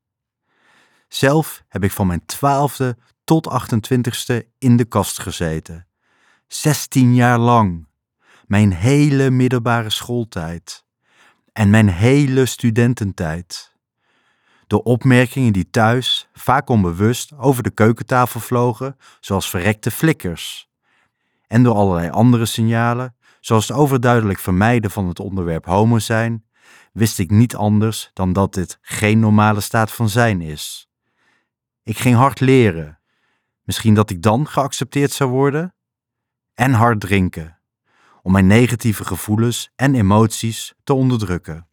Zelf 1.07 1.63
heb 1.67 1.83
ik 1.83 1.91
van 1.91 2.07
mijn 2.07 2.25
twaalfde 2.25 2.97
tot 3.23 3.49
28ste 3.49 4.47
in 4.57 4.77
de 4.77 4.85
kast 4.85 5.19
gezeten. 5.19 5.87
16 6.47 7.15
jaar 7.15 7.39
lang. 7.39 7.87
Mijn 8.45 8.73
hele 8.73 9.29
middelbare 9.29 9.89
schooltijd. 9.89 10.85
En 11.53 11.69
mijn 11.69 11.89
hele 11.89 12.45
studententijd. 12.45 13.76
De 14.67 14.83
opmerkingen 14.83 15.53
die 15.53 15.69
thuis, 15.69 16.29
vaak 16.33 16.69
onbewust, 16.69 17.33
over 17.37 17.63
de 17.63 17.69
keukentafel 17.69 18.39
vlogen, 18.39 18.97
zoals 19.19 19.49
verrekte 19.49 19.91
flikkers. 19.91 20.69
En 21.47 21.63
door 21.63 21.75
allerlei 21.75 22.09
andere 22.09 22.45
signalen, 22.45 23.15
zoals 23.39 23.67
het 23.67 23.77
overduidelijk 23.77 24.39
vermijden 24.39 24.91
van 24.91 25.07
het 25.07 25.19
onderwerp 25.19 25.65
homo 25.65 25.99
zijn, 25.99 26.45
wist 26.93 27.19
ik 27.19 27.29
niet 27.29 27.55
anders 27.55 28.09
dan 28.13 28.33
dat 28.33 28.53
dit 28.53 28.77
geen 28.81 29.19
normale 29.19 29.61
staat 29.61 29.91
van 29.91 30.09
zijn 30.09 30.41
is. 30.41 30.89
Ik 31.83 31.97
ging 31.97 32.15
hard 32.15 32.39
leren. 32.39 32.99
Misschien 33.63 33.93
dat 33.93 34.09
ik 34.09 34.21
dan 34.21 34.47
geaccepteerd 34.47 35.11
zou 35.11 35.29
worden? 35.29 35.75
En 36.53 36.73
hard 36.73 36.99
drinken, 36.99 37.59
om 38.21 38.31
mijn 38.31 38.47
negatieve 38.47 39.05
gevoelens 39.05 39.71
en 39.75 39.95
emoties 39.95 40.73
te 40.83 40.93
onderdrukken. 40.93 41.67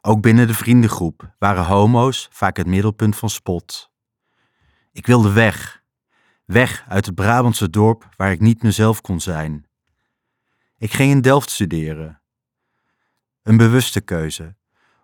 Ook 0.00 0.20
binnen 0.20 0.46
de 0.46 0.54
vriendengroep 0.54 1.34
waren 1.38 1.64
homo's 1.64 2.28
vaak 2.30 2.56
het 2.56 2.66
middelpunt 2.66 3.16
van 3.16 3.30
spot. 3.30 3.90
Ik 4.92 5.06
wilde 5.06 5.32
weg, 5.32 5.82
weg 6.44 6.84
uit 6.88 7.06
het 7.06 7.14
Brabantse 7.14 7.70
dorp 7.70 8.08
waar 8.16 8.30
ik 8.32 8.40
niet 8.40 8.62
mezelf 8.62 9.00
kon 9.00 9.20
zijn. 9.20 9.66
Ik 10.78 10.92
ging 10.92 11.10
in 11.10 11.20
Delft 11.20 11.50
studeren. 11.50 12.20
Een 13.42 13.56
bewuste 13.56 14.00
keuze, 14.00 14.56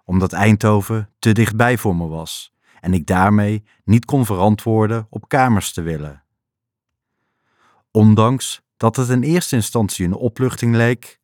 omdat 0.04 0.32
Eindhoven 0.32 1.10
te 1.18 1.32
dichtbij 1.32 1.78
voor 1.78 1.96
me 1.96 2.06
was 2.06 2.54
en 2.80 2.94
ik 2.94 3.06
daarmee 3.06 3.64
niet 3.84 4.04
kon 4.04 4.26
verantwoorden 4.26 5.06
op 5.10 5.28
kamers 5.28 5.72
te 5.72 5.82
willen. 5.82 6.24
Ondanks 7.90 8.62
dat 8.76 8.96
het 8.96 9.08
in 9.08 9.22
eerste 9.22 9.56
instantie 9.56 10.06
een 10.06 10.14
opluchting 10.14 10.74
leek, 10.74 11.20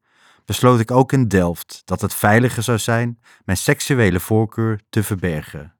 besloot 0.50 0.80
ik 0.80 0.90
ook 0.90 1.12
in 1.12 1.28
Delft 1.28 1.82
dat 1.84 2.00
het 2.00 2.14
veiliger 2.14 2.62
zou 2.62 2.78
zijn 2.78 3.20
mijn 3.44 3.58
seksuele 3.58 4.20
voorkeur 4.20 4.80
te 4.88 5.02
verbergen. 5.02 5.74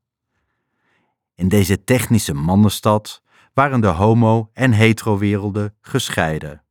In 1.35 1.48
deze 1.48 1.85
technische 1.85 2.35
mannenstad 2.35 3.22
waren 3.54 3.80
de 3.80 3.87
homo- 3.87 4.50
en 4.52 4.72
hetero-werelden 4.72 5.74
gescheiden. 5.80 6.64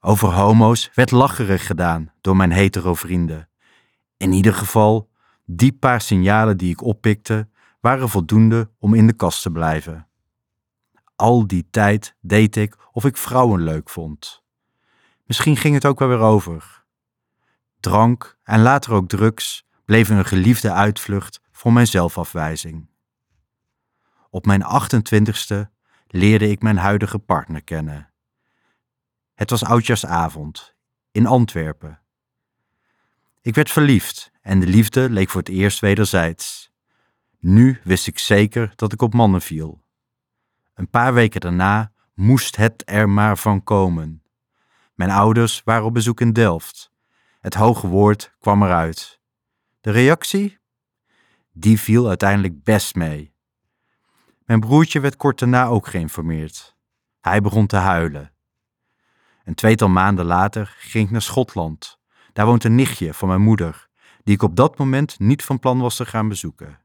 Over 0.00 0.28
homo's 0.28 0.90
werd 0.94 1.10
lacherig 1.10 1.66
gedaan 1.66 2.12
door 2.20 2.36
mijn 2.36 2.52
hetero-vrienden. 2.52 3.48
In 4.16 4.32
ieder 4.32 4.54
geval, 4.54 5.10
die 5.44 5.72
paar 5.72 6.00
signalen 6.00 6.56
die 6.56 6.70
ik 6.70 6.82
oppikte, 6.82 7.48
waren 7.80 8.08
voldoende 8.08 8.70
om 8.78 8.94
in 8.94 9.06
de 9.06 9.12
kast 9.12 9.42
te 9.42 9.50
blijven. 9.50 10.08
Al 11.16 11.46
die 11.46 11.66
tijd 11.70 12.16
deed 12.20 12.56
ik 12.56 12.76
of 12.92 13.04
ik 13.04 13.16
vrouwen 13.16 13.62
leuk 13.62 13.90
vond. 13.90 14.42
Misschien 15.24 15.56
ging 15.56 15.74
het 15.74 15.86
ook 15.86 15.98
wel 15.98 16.08
weer 16.08 16.18
over 16.18 16.81
drank 17.82 18.38
en 18.42 18.62
later 18.62 18.92
ook 18.92 19.08
drugs 19.08 19.64
bleven 19.84 20.16
een 20.16 20.24
geliefde 20.24 20.72
uitvlucht 20.72 21.40
voor 21.50 21.72
mijn 21.72 21.86
zelfafwijzing. 21.86 22.90
Op 24.30 24.46
mijn 24.46 24.62
28ste 24.62 25.70
leerde 26.06 26.48
ik 26.48 26.62
mijn 26.62 26.76
huidige 26.76 27.18
partner 27.18 27.62
kennen. 27.62 28.12
Het 29.34 29.50
was 29.50 29.64
oudjaarsavond 29.64 30.74
in 31.10 31.26
Antwerpen. 31.26 32.00
Ik 33.40 33.54
werd 33.54 33.70
verliefd 33.70 34.30
en 34.40 34.60
de 34.60 34.66
liefde 34.66 35.10
leek 35.10 35.30
voor 35.30 35.40
het 35.40 35.50
eerst 35.50 35.80
wederzijds. 35.80 36.72
Nu 37.38 37.80
wist 37.84 38.06
ik 38.06 38.18
zeker 38.18 38.72
dat 38.76 38.92
ik 38.92 39.02
op 39.02 39.14
mannen 39.14 39.42
viel. 39.42 39.82
Een 40.74 40.90
paar 40.90 41.14
weken 41.14 41.40
daarna 41.40 41.92
moest 42.14 42.56
het 42.56 42.82
er 42.84 43.08
maar 43.08 43.38
van 43.38 43.62
komen. 43.62 44.22
Mijn 44.94 45.10
ouders 45.10 45.62
waren 45.64 45.84
op 45.84 45.94
bezoek 45.94 46.20
in 46.20 46.32
Delft 46.32 46.91
het 47.42 47.54
hoge 47.54 47.86
woord 47.86 48.34
kwam 48.38 48.62
eruit. 48.62 49.20
De 49.80 49.90
reactie? 49.90 50.58
Die 51.52 51.80
viel 51.80 52.08
uiteindelijk 52.08 52.62
best 52.62 52.94
mee. 52.94 53.34
Mijn 54.44 54.60
broertje 54.60 55.00
werd 55.00 55.16
kort 55.16 55.38
daarna 55.38 55.66
ook 55.66 55.86
geïnformeerd. 55.86 56.76
Hij 57.20 57.40
begon 57.40 57.66
te 57.66 57.76
huilen. 57.76 58.32
Een 59.44 59.54
tweetal 59.54 59.88
maanden 59.88 60.24
later 60.24 60.74
ging 60.78 61.04
ik 61.04 61.10
naar 61.10 61.22
Schotland. 61.22 61.98
Daar 62.32 62.46
woont 62.46 62.64
een 62.64 62.74
nichtje 62.74 63.14
van 63.14 63.28
mijn 63.28 63.40
moeder, 63.40 63.88
die 64.24 64.34
ik 64.34 64.42
op 64.42 64.56
dat 64.56 64.78
moment 64.78 65.18
niet 65.18 65.44
van 65.44 65.58
plan 65.58 65.78
was 65.78 65.96
te 65.96 66.06
gaan 66.06 66.28
bezoeken. 66.28 66.80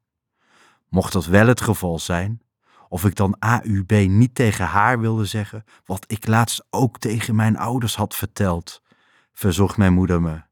mocht 0.89 1.13
dat 1.13 1.25
wel 1.25 1.47
het 1.47 1.61
geval 1.61 1.99
zijn, 1.99 2.41
of 2.89 3.05
ik 3.05 3.15
dan 3.15 3.35
AUB 3.39 3.91
niet 3.91 4.35
tegen 4.35 4.65
haar 4.65 4.99
wilde 4.99 5.25
zeggen, 5.25 5.63
wat 5.85 6.05
ik 6.07 6.27
laatst 6.27 6.65
ook 6.69 6.99
tegen 6.99 7.35
mijn 7.35 7.57
ouders 7.57 7.95
had 7.95 8.15
verteld, 8.15 8.81
verzocht 9.33 9.77
mijn 9.77 9.93
moeder 9.93 10.21
me. 10.21 10.46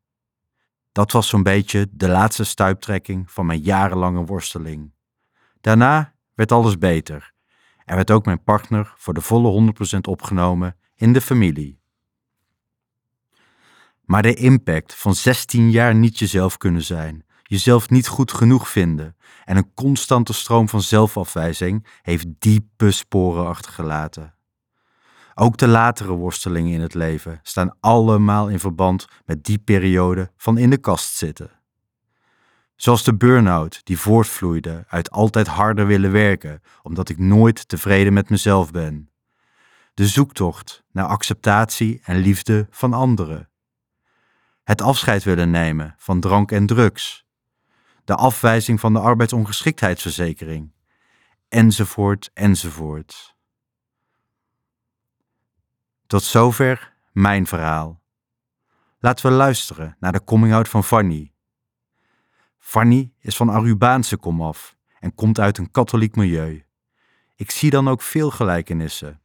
Dat 0.95 1.11
was 1.11 1.27
zo'n 1.27 1.43
beetje 1.43 1.87
de 1.91 2.07
laatste 2.07 2.43
stuiptrekking 2.43 3.31
van 3.31 3.45
mijn 3.45 3.59
jarenlange 3.59 4.25
worsteling. 4.25 4.93
Daarna 5.61 6.13
werd 6.33 6.51
alles 6.51 6.77
beter 6.77 7.33
en 7.85 7.95
werd 7.95 8.11
ook 8.11 8.25
mijn 8.25 8.43
partner 8.43 8.93
voor 8.97 9.13
de 9.13 9.21
volle 9.21 9.73
100% 9.95 9.99
opgenomen 10.01 10.75
in 10.95 11.13
de 11.13 11.21
familie. 11.21 11.79
Maar 14.01 14.21
de 14.21 14.33
impact 14.33 14.95
van 14.95 15.15
16 15.15 15.71
jaar 15.71 15.95
niet 15.95 16.19
jezelf 16.19 16.57
kunnen 16.57 16.83
zijn, 16.83 17.25
jezelf 17.43 17.89
niet 17.89 18.07
goed 18.07 18.31
genoeg 18.31 18.69
vinden 18.69 19.15
en 19.45 19.57
een 19.57 19.73
constante 19.73 20.33
stroom 20.33 20.69
van 20.69 20.81
zelfafwijzing 20.81 21.87
heeft 22.01 22.25
diepe 22.39 22.91
sporen 22.91 23.47
achtergelaten. 23.47 24.35
Ook 25.37 25.57
de 25.57 25.67
latere 25.67 26.13
worstelingen 26.13 26.73
in 26.73 26.81
het 26.81 26.93
leven 26.93 27.39
staan 27.43 27.77
allemaal 27.79 28.49
in 28.49 28.59
verband 28.59 29.07
met 29.25 29.43
die 29.43 29.57
periode 29.57 30.31
van 30.37 30.57
in 30.57 30.69
de 30.69 30.77
kast 30.77 31.15
zitten. 31.15 31.51
Zoals 32.75 33.03
de 33.03 33.15
burn-out 33.15 33.81
die 33.83 33.99
voortvloeide 33.99 34.85
uit 34.87 35.11
altijd 35.11 35.47
harder 35.47 35.87
willen 35.87 36.11
werken, 36.11 36.61
omdat 36.83 37.09
ik 37.09 37.17
nooit 37.17 37.67
tevreden 37.67 38.13
met 38.13 38.29
mezelf 38.29 38.71
ben. 38.71 39.09
De 39.93 40.07
zoektocht 40.07 40.83
naar 40.91 41.05
acceptatie 41.05 42.01
en 42.03 42.17
liefde 42.17 42.67
van 42.69 42.93
anderen. 42.93 43.49
Het 44.63 44.81
afscheid 44.81 45.23
willen 45.23 45.51
nemen 45.51 45.95
van 45.97 46.19
drank 46.19 46.51
en 46.51 46.65
drugs. 46.65 47.25
De 48.03 48.15
afwijzing 48.15 48.79
van 48.79 48.93
de 48.93 48.99
arbeidsongeschiktheidsverzekering. 48.99 50.73
Enzovoort, 51.47 52.29
enzovoort. 52.33 53.34
Tot 56.07 56.23
zover 56.23 56.93
mijn 57.11 57.47
verhaal. 57.47 58.01
Laten 58.99 59.25
we 59.25 59.31
luisteren 59.31 59.95
naar 59.99 60.11
de 60.11 60.23
coming-out 60.23 60.69
van 60.69 60.83
Fanny 60.83 61.33
Fanny 62.65 63.11
is 63.21 63.35
van 63.35 63.49
Arubaanse 63.49 64.17
komaf 64.17 64.75
en 64.99 65.15
komt 65.15 65.39
uit 65.39 65.57
een 65.57 65.71
katholiek 65.71 66.15
milieu. 66.15 66.63
Ik 67.35 67.51
zie 67.51 67.69
dan 67.69 67.87
ook 67.87 68.01
veel 68.01 68.29
gelijkenissen. 68.29 69.19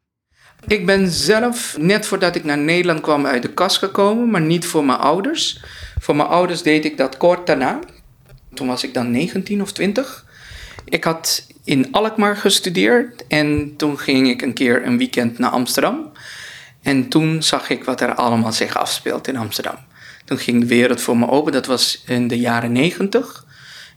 Ik 0.67 0.87
ben 0.87 1.09
zelf, 1.09 1.77
net 1.79 2.07
voordat 2.07 2.37
ik 2.37 2.45
naar 2.45 2.59
Nederland 2.59 3.01
kwam, 3.01 3.27
uit 3.27 3.43
de 3.43 3.55
kast 3.55 3.79
gekomen, 3.79 4.31
maar 4.31 4.41
niet 4.41 4.67
voor 4.67 4.85
mijn 4.85 4.99
ouders. 4.99 5.65
Voor 5.99 6.17
mijn 6.17 6.29
ouders 6.29 6.63
deed 6.63 6.85
ik 6.85 6.97
dat 6.97 7.17
kort 7.17 7.47
daarna. 7.47 7.79
Toen 8.55 8.67
was 8.67 8.85
ik 8.85 8.95
dan 8.95 9.11
19 9.11 9.63
of 9.63 9.73
20. 9.73 10.27
Ik 10.85 11.05
had 11.05 11.47
in 11.65 11.93
Alkmaar 11.93 12.37
gestudeerd 12.37 13.27
en 13.27 13.77
toen 13.77 13.99
ging 13.99 14.29
ik 14.29 14.43
een 14.43 14.55
keer 14.55 14.87
een 14.87 14.99
weekend 14.99 15.39
naar 15.39 15.51
Amsterdam. 15.51 16.13
En 16.83 17.09
toen 17.09 17.43
zag 17.43 17.71
ik 17.71 17.85
wat 17.85 18.01
er 18.01 18.15
allemaal 18.15 18.53
zich 18.53 18.77
afspeelt 18.77 19.29
in 19.29 19.37
Amsterdam. 19.37 19.77
Toen 20.25 20.39
ging 20.39 20.61
de 20.61 20.67
wereld 20.67 21.01
voor 21.01 21.17
me 21.17 21.29
open. 21.29 21.53
Dat 21.53 21.67
was 21.67 22.03
in 22.07 22.29
de 22.29 22.39
jaren 22.39 22.73
90, 22.73 23.45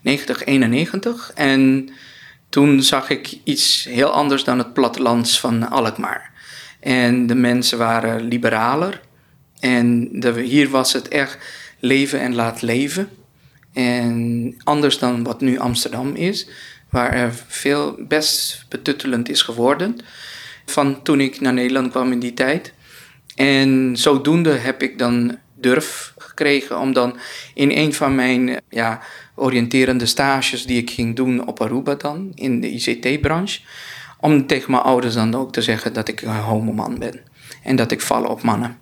90, 0.02 0.44
91. 0.44 1.32
En 1.36 1.90
toen 2.50 2.82
zag 2.82 3.10
ik 3.10 3.40
iets 3.44 3.84
heel 3.84 4.10
anders 4.10 4.44
dan 4.44 4.58
het 4.58 4.74
plattelands 4.74 5.40
van 5.40 5.70
Alkmaar. 5.70 6.32
En 6.80 7.28
de 7.28 7.36
mensen 7.36 7.78
waren 7.78 8.22
liberaler. 8.22 9.02
En 9.60 10.10
hier 10.36 10.70
was 10.70 10.94
het 10.94 11.08
echt 11.08 11.38
leven 11.80 12.20
en 12.20 12.36
laat 12.36 12.62
leven. 12.62 13.10
En 13.74 14.56
anders 14.64 15.00
dan 15.00 15.24
wat 15.24 15.42
nu 15.42 15.60
Amsterdam 15.60 16.16
is, 16.16 16.48
waar 16.90 17.14
er 17.14 17.34
veel 17.48 17.96
best 18.08 18.66
betuttelend 18.70 19.30
is 19.30 19.42
geworden. 19.42 19.98
Van 20.66 21.02
toen 21.02 21.20
ik 21.20 21.42
naar 21.42 21.54
Nederland 21.54 21.92
kwam 21.92 22.12
in 22.12 22.20
die 22.20 22.34
tijd. 22.34 22.74
En 23.36 23.98
zodoende 23.98 24.50
heb 24.50 24.82
ik 24.82 24.98
dan 24.98 25.38
durf 25.64 26.14
gekregen 26.18 26.80
om 26.80 26.94
dan 26.94 27.18
in 27.54 27.72
een 27.72 27.94
van 27.94 28.16
mijn 28.16 28.62
ja, 28.70 29.02
oriënterende 29.36 30.06
stages 30.06 30.66
die 30.66 30.82
ik 30.82 30.90
ging 30.90 31.16
doen 31.16 31.48
op 31.48 31.62
Aruba 31.62 31.96
dan, 31.96 32.32
in 32.36 32.62
de 32.62 32.70
ICT-branche, 32.70 33.60
om 34.20 34.48
tegen 34.48 34.72
mijn 34.72 34.84
ouders 34.84 35.14
dan 35.14 35.36
ook 35.36 35.52
te 35.52 35.62
zeggen 35.62 35.94
dat 35.94 36.08
ik 36.08 36.22
een 36.22 36.36
homoman 36.36 37.00
ben 37.00 37.22
en 37.64 37.76
dat 37.76 37.92
ik 37.92 38.02
val 38.02 38.24
op 38.26 38.42
mannen. 38.42 38.78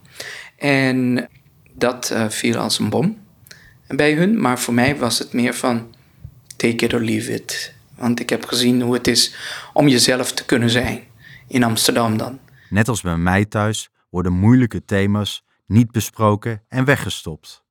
En 0.57 1.27
dat 1.73 2.09
uh, 2.13 2.29
viel 2.29 2.57
als 2.57 2.79
een 2.79 2.89
bom 2.89 3.17
bij 3.87 4.13
hun, 4.13 4.41
maar 4.41 4.59
voor 4.59 4.73
mij 4.73 4.97
was 4.97 5.19
het 5.19 5.33
meer 5.33 5.53
van 5.53 5.95
take 6.55 6.85
it 6.85 6.93
or 6.93 7.01
leave 7.01 7.33
it. 7.33 7.73
Want 7.95 8.19
ik 8.19 8.29
heb 8.29 8.45
gezien 8.45 8.81
hoe 8.81 8.93
het 8.93 9.07
is 9.07 9.33
om 9.73 9.87
jezelf 9.87 10.31
te 10.31 10.45
kunnen 10.45 10.69
zijn 10.69 11.03
in 11.51 11.63
Amsterdam 11.63 12.17
dan. 12.17 12.39
Net 12.69 12.87
als 12.87 13.01
bij 13.01 13.17
mij 13.17 13.45
thuis 13.45 13.89
worden 14.09 14.33
moeilijke 14.33 14.85
thema's 14.85 15.43
niet 15.65 15.91
besproken 15.91 16.63
en 16.67 16.85
weggestopt. 16.85 17.63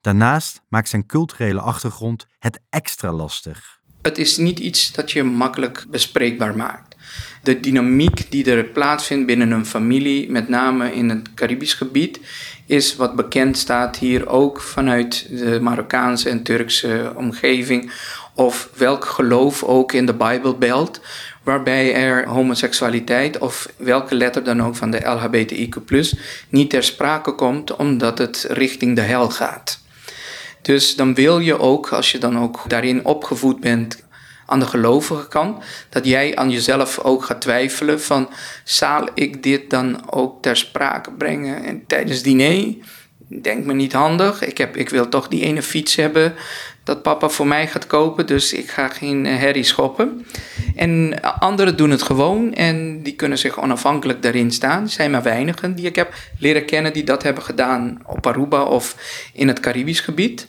Daarnaast 0.00 0.62
maakt 0.68 0.88
zijn 0.88 1.06
culturele 1.06 1.60
achtergrond 1.60 2.26
het 2.38 2.60
extra 2.70 3.12
lastig. 3.12 3.80
Het 4.02 4.18
is 4.18 4.36
niet 4.36 4.58
iets 4.58 4.92
dat 4.92 5.12
je 5.12 5.22
makkelijk 5.22 5.86
bespreekbaar 5.90 6.56
maakt. 6.56 6.96
De 7.42 7.60
dynamiek 7.60 8.30
die 8.30 8.50
er 8.50 8.64
plaatsvindt 8.64 9.26
binnen 9.26 9.50
een 9.50 9.66
familie, 9.66 10.30
met 10.30 10.48
name 10.48 10.94
in 10.94 11.08
het 11.08 11.34
Caribisch 11.34 11.74
gebied, 11.74 12.20
is 12.66 12.96
wat 12.96 13.16
bekend 13.16 13.56
staat 13.56 13.96
hier 13.96 14.28
ook 14.28 14.60
vanuit 14.60 15.28
de 15.30 15.60
Marokkaanse 15.60 16.28
en 16.28 16.42
Turkse 16.42 17.12
omgeving, 17.16 17.92
of 18.34 18.70
welk 18.74 19.04
geloof 19.04 19.62
ook 19.62 19.92
in 19.92 20.06
de 20.06 20.14
Bijbelbelt, 20.14 21.00
waarbij 21.46 21.94
er 21.94 22.28
homoseksualiteit 22.28 23.38
of 23.38 23.68
welke 23.76 24.14
letter 24.14 24.44
dan 24.44 24.62
ook 24.62 24.76
van 24.76 24.90
de 24.90 25.00
LHBTIQ 25.00 26.18
niet 26.48 26.70
ter 26.70 26.82
sprake 26.82 27.32
komt 27.32 27.76
omdat 27.76 28.18
het 28.18 28.46
richting 28.48 28.96
de 28.96 29.00
hel 29.00 29.30
gaat. 29.30 29.80
Dus 30.62 30.96
dan 30.96 31.14
wil 31.14 31.38
je 31.38 31.58
ook, 31.58 31.88
als 31.88 32.12
je 32.12 32.18
dan 32.18 32.38
ook 32.38 32.64
daarin 32.68 33.04
opgevoed 33.04 33.60
bent 33.60 34.04
aan 34.46 34.58
de 34.58 34.66
gelovige 34.66 35.28
kant, 35.28 35.64
dat 35.88 36.06
jij 36.06 36.36
aan 36.36 36.50
jezelf 36.50 36.98
ook 36.98 37.24
gaat 37.24 37.40
twijfelen 37.40 38.00
van, 38.00 38.28
zal 38.64 39.08
ik 39.14 39.42
dit 39.42 39.70
dan 39.70 40.12
ook 40.12 40.42
ter 40.42 40.56
sprake 40.56 41.10
brengen 41.10 41.64
en 41.64 41.86
tijdens 41.86 42.22
diner? 42.22 42.74
Denk 43.28 43.64
me 43.64 43.72
niet 43.72 43.92
handig. 43.92 44.42
Ik, 44.42 44.58
heb, 44.58 44.76
ik 44.76 44.88
wil 44.88 45.08
toch 45.08 45.28
die 45.28 45.42
ene 45.42 45.62
fiets 45.62 45.94
hebben 45.94 46.34
dat 46.86 47.02
papa 47.02 47.28
voor 47.28 47.46
mij 47.46 47.66
gaat 47.66 47.86
kopen, 47.86 48.26
dus 48.26 48.52
ik 48.52 48.70
ga 48.70 48.88
geen 48.88 49.26
eh, 49.26 49.36
herrie 49.36 49.64
schoppen. 49.64 50.26
En 50.76 51.20
anderen 51.38 51.76
doen 51.76 51.90
het 51.90 52.02
gewoon 52.02 52.54
en 52.54 53.02
die 53.02 53.14
kunnen 53.14 53.38
zich 53.38 53.60
onafhankelijk 53.60 54.22
daarin 54.22 54.50
staan. 54.50 54.82
Er 54.82 54.88
zijn 54.88 55.10
maar 55.10 55.22
weinigen 55.22 55.74
die 55.74 55.86
ik 55.86 55.96
heb 55.96 56.14
leren 56.38 56.64
kennen 56.64 56.92
die 56.92 57.04
dat 57.04 57.22
hebben 57.22 57.42
gedaan 57.42 58.00
op 58.04 58.26
Aruba 58.26 58.62
of 58.62 58.96
in 59.32 59.48
het 59.48 59.60
Caribisch 59.60 60.00
gebied. 60.00 60.48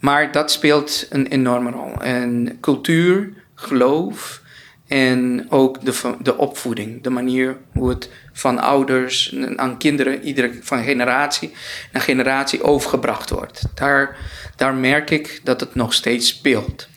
Maar 0.00 0.32
dat 0.32 0.50
speelt 0.50 1.06
een 1.10 1.26
enorme 1.26 1.70
rol. 1.70 2.00
En 2.00 2.58
cultuur, 2.60 3.32
geloof 3.54 4.42
en 4.86 5.46
ook 5.48 5.84
de, 5.84 6.14
de 6.22 6.36
opvoeding, 6.36 7.02
de 7.02 7.10
manier 7.10 7.56
hoe 7.72 7.88
het 7.88 8.10
van 8.36 8.58
ouders 8.58 9.34
aan 9.56 9.78
kinderen, 9.78 10.22
iedere 10.22 10.58
van 10.62 10.82
generatie 10.82 11.52
naar 11.92 12.02
generatie 12.02 12.62
overgebracht 12.62 13.30
wordt. 13.30 13.62
Daar, 13.74 14.16
daar 14.56 14.74
merk 14.74 15.10
ik 15.10 15.40
dat 15.44 15.60
het 15.60 15.74
nog 15.74 15.92
steeds 15.92 16.28
speelt. 16.28 16.88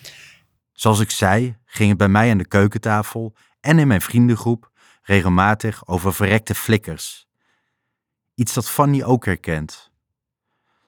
Zoals 0.74 1.00
ik 1.00 1.12
zei, 1.12 1.58
ging 1.66 1.90
het 1.90 1.98
bij 1.98 2.08
mij 2.08 2.32
aan 2.32 2.38
de 2.38 2.48
keukentafel 2.48 3.36
en 3.60 3.80
in 3.80 3.88
mijn 3.88 4.02
vriendengroep 4.02 4.72
regelmatig 5.02 5.88
over 5.88 6.14
verrekte 6.14 6.56
flikkers. 6.56 7.28
Iets 8.36 8.54
dat 8.54 8.70
Fanny 8.70 9.04
ook 9.04 9.26
herkent. 9.26 9.92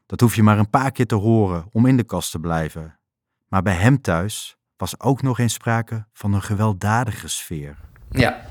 Dat 0.05 0.19
hoef 0.19 0.35
je 0.35 0.43
maar 0.43 0.59
een 0.59 0.69
paar 0.69 0.91
keer 0.91 1.07
te 1.07 1.15
horen 1.15 1.67
om 1.71 1.85
in 1.85 1.97
de 1.97 2.03
kast 2.03 2.31
te 2.31 2.39
blijven. 2.39 2.99
Maar 3.47 3.61
bij 3.61 3.75
hem 3.75 4.01
thuis 4.01 4.57
was 4.77 4.99
ook 4.99 5.21
nog 5.21 5.39
eens 5.39 5.53
sprake 5.53 6.05
van 6.13 6.33
een 6.33 6.41
gewelddadige 6.41 7.27
sfeer. 7.27 7.77
Ja, 8.09 8.45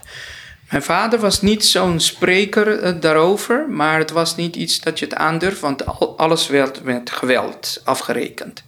mijn 0.70 0.82
vader 0.82 1.18
was 1.18 1.42
niet 1.42 1.64
zo'n 1.64 2.00
spreker 2.00 2.78
eh, 2.78 2.92
daarover, 3.00 3.68
maar 3.68 3.98
het 3.98 4.10
was 4.10 4.36
niet 4.36 4.56
iets 4.56 4.80
dat 4.80 4.98
je 4.98 5.04
het 5.04 5.14
aandurft, 5.14 5.60
want 5.60 5.86
alles 6.16 6.48
werd 6.48 6.84
met 6.84 7.10
geweld 7.10 7.80
afgerekend. 7.84 8.64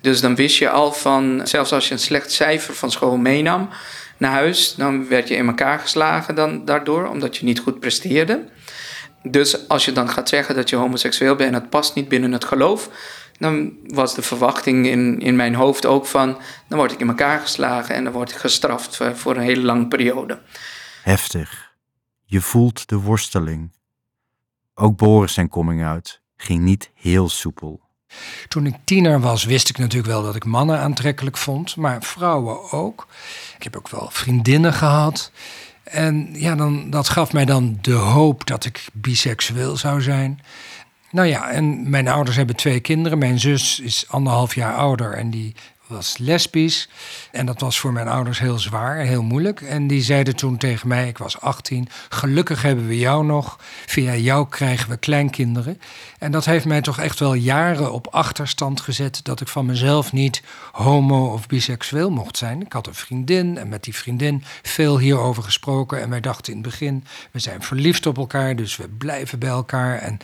Dus 0.00 0.20
dan 0.20 0.34
wist 0.34 0.56
je 0.56 0.70
al 0.70 0.92
van, 0.92 1.40
zelfs 1.44 1.72
als 1.72 1.88
je 1.88 1.94
een 1.94 2.00
slecht 2.00 2.32
cijfer 2.32 2.74
van 2.74 2.90
school 2.90 3.16
meenam 3.16 3.68
naar 4.16 4.30
huis, 4.30 4.74
dan 4.74 5.08
werd 5.08 5.28
je 5.28 5.34
in 5.34 5.46
elkaar 5.46 5.78
geslagen 5.78 6.34
dan, 6.34 6.64
daardoor, 6.64 7.08
omdat 7.08 7.36
je 7.36 7.44
niet 7.44 7.60
goed 7.60 7.80
presteerde. 7.80 8.44
Dus 9.22 9.68
als 9.68 9.84
je 9.84 9.92
dan 9.92 10.08
gaat 10.08 10.28
zeggen 10.28 10.54
dat 10.54 10.70
je 10.70 10.76
homoseksueel 10.76 11.34
bent 11.34 11.54
en 11.54 11.60
het 11.60 11.70
past 11.70 11.94
niet 11.94 12.08
binnen 12.08 12.32
het 12.32 12.44
geloof, 12.44 12.90
dan 13.38 13.72
was 13.86 14.14
de 14.14 14.22
verwachting 14.22 14.86
in, 14.86 15.20
in 15.20 15.36
mijn 15.36 15.54
hoofd 15.54 15.86
ook 15.86 16.06
van, 16.06 16.38
dan 16.68 16.78
word 16.78 16.92
ik 16.92 17.00
in 17.00 17.08
elkaar 17.08 17.40
geslagen 17.40 17.94
en 17.94 18.04
dan 18.04 18.12
word 18.12 18.30
ik 18.30 18.36
gestraft 18.36 18.98
voor 19.14 19.36
een 19.36 19.42
hele 19.42 19.62
lange 19.62 19.86
periode. 19.86 20.38
Heftig. 21.08 21.72
Je 22.24 22.40
voelt 22.40 22.88
de 22.88 22.96
worsteling. 22.96 23.72
Ook 24.74 24.96
Boris 24.96 25.32
zijn 25.32 25.48
coming 25.48 25.84
out 25.84 26.20
ging 26.36 26.62
niet 26.62 26.90
heel 26.94 27.28
soepel. 27.28 27.80
Toen 28.48 28.66
ik 28.66 28.74
tiener 28.84 29.20
was, 29.20 29.44
wist 29.44 29.68
ik 29.68 29.78
natuurlijk 29.78 30.12
wel 30.12 30.22
dat 30.22 30.34
ik 30.34 30.44
mannen 30.44 30.78
aantrekkelijk 30.78 31.36
vond, 31.36 31.76
maar 31.76 32.02
vrouwen 32.02 32.72
ook. 32.72 33.06
Ik 33.56 33.62
heb 33.62 33.76
ook 33.76 33.88
wel 33.88 34.08
vriendinnen 34.10 34.72
gehad. 34.72 35.32
En 35.84 36.28
ja, 36.32 36.54
dan, 36.54 36.90
dat 36.90 37.08
gaf 37.08 37.32
mij 37.32 37.44
dan 37.44 37.78
de 37.80 37.92
hoop 37.92 38.46
dat 38.46 38.64
ik 38.64 38.86
biseksueel 38.92 39.76
zou 39.76 40.02
zijn. 40.02 40.40
Nou 41.10 41.28
ja, 41.28 41.50
en 41.50 41.90
mijn 41.90 42.08
ouders 42.08 42.36
hebben 42.36 42.56
twee 42.56 42.80
kinderen. 42.80 43.18
Mijn 43.18 43.40
zus 43.40 43.80
is 43.80 44.04
anderhalf 44.08 44.54
jaar 44.54 44.74
ouder 44.74 45.12
en 45.14 45.30
die 45.30 45.54
was 45.88 46.18
lesbisch. 46.18 46.88
En 47.32 47.46
dat 47.46 47.60
was 47.60 47.78
voor 47.78 47.92
mijn 47.92 48.08
ouders 48.08 48.38
heel 48.38 48.58
zwaar, 48.58 48.96
heel 48.96 49.22
moeilijk. 49.22 49.60
En 49.60 49.86
die 49.86 50.02
zeiden 50.02 50.36
toen 50.36 50.56
tegen 50.56 50.88
mij, 50.88 51.08
ik 51.08 51.18
was 51.18 51.40
18, 51.40 51.88
gelukkig 52.08 52.62
hebben 52.62 52.86
we 52.86 52.98
jou 52.98 53.24
nog. 53.24 53.56
Via 53.86 54.14
jou 54.14 54.48
krijgen 54.48 54.90
we 54.90 54.96
kleinkinderen. 54.96 55.80
En 56.18 56.32
dat 56.32 56.44
heeft 56.44 56.64
mij 56.64 56.80
toch 56.80 56.98
echt 56.98 57.18
wel 57.18 57.34
jaren 57.34 57.92
op 57.92 58.06
achterstand 58.06 58.80
gezet... 58.80 59.20
dat 59.24 59.40
ik 59.40 59.48
van 59.48 59.66
mezelf 59.66 60.12
niet 60.12 60.42
homo 60.72 61.32
of 61.32 61.46
biseksueel 61.46 62.10
mocht 62.10 62.36
zijn. 62.36 62.62
Ik 62.62 62.72
had 62.72 62.86
een 62.86 62.94
vriendin 62.94 63.58
en 63.58 63.68
met 63.68 63.84
die 63.84 63.94
vriendin 63.94 64.44
veel 64.62 64.98
hierover 64.98 65.42
gesproken. 65.42 66.00
En 66.00 66.10
wij 66.10 66.20
dachten 66.20 66.52
in 66.52 66.58
het 66.58 66.68
begin, 66.68 67.04
we 67.30 67.38
zijn 67.38 67.62
verliefd 67.62 68.06
op 68.06 68.18
elkaar... 68.18 68.56
dus 68.56 68.76
we 68.76 68.88
blijven 68.88 69.38
bij 69.38 69.48
elkaar 69.48 69.98
en 69.98 70.18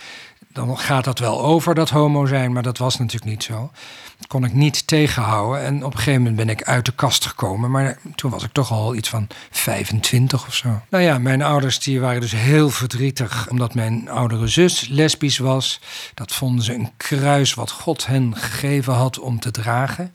dan 0.55 0.79
gaat 0.79 1.05
dat 1.05 1.19
wel 1.19 1.43
over, 1.43 1.75
dat 1.75 1.91
homo 1.91 2.27
zijn, 2.27 2.53
maar 2.53 2.63
dat 2.63 2.79
was 2.79 2.99
natuurlijk 2.99 3.31
niet 3.31 3.43
zo. 3.43 3.71
Dat 4.19 4.27
kon 4.27 4.45
ik 4.45 4.53
niet 4.53 4.87
tegenhouden. 4.87 5.63
En 5.63 5.85
op 5.85 5.93
een 5.93 5.99
gegeven 5.99 6.23
moment 6.23 6.37
ben 6.37 6.49
ik 6.49 6.63
uit 6.63 6.85
de 6.85 6.93
kast 6.93 7.27
gekomen. 7.27 7.71
Maar 7.71 7.99
toen 8.15 8.31
was 8.31 8.45
ik 8.45 8.53
toch 8.53 8.71
al 8.71 8.95
iets 8.95 9.09
van 9.09 9.27
25 9.51 10.47
of 10.47 10.55
zo. 10.55 10.81
Nou 10.89 11.05
ja, 11.05 11.19
mijn 11.19 11.43
ouders 11.43 11.79
die 11.79 12.01
waren 12.01 12.21
dus 12.21 12.33
heel 12.33 12.71
verdrietig 12.71 13.49
omdat 13.51 13.75
mijn 13.75 14.09
oudere 14.09 14.49
zus 14.49 14.89
lesbisch 14.89 15.39
was. 15.39 15.81
Dat 16.15 16.33
vonden 16.33 16.65
ze 16.65 16.75
een 16.75 16.91
kruis 16.97 17.55
wat 17.55 17.71
God 17.71 18.07
hen 18.07 18.37
gegeven 18.37 18.93
had 18.93 19.19
om 19.19 19.41
te 19.41 19.51
dragen. 19.51 20.15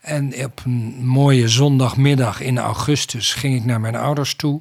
En 0.00 0.44
op 0.44 0.60
een 0.64 1.06
mooie 1.06 1.48
zondagmiddag 1.48 2.40
in 2.40 2.58
augustus 2.58 3.34
ging 3.34 3.56
ik 3.56 3.64
naar 3.64 3.80
mijn 3.80 3.96
ouders 3.96 4.34
toe. 4.34 4.60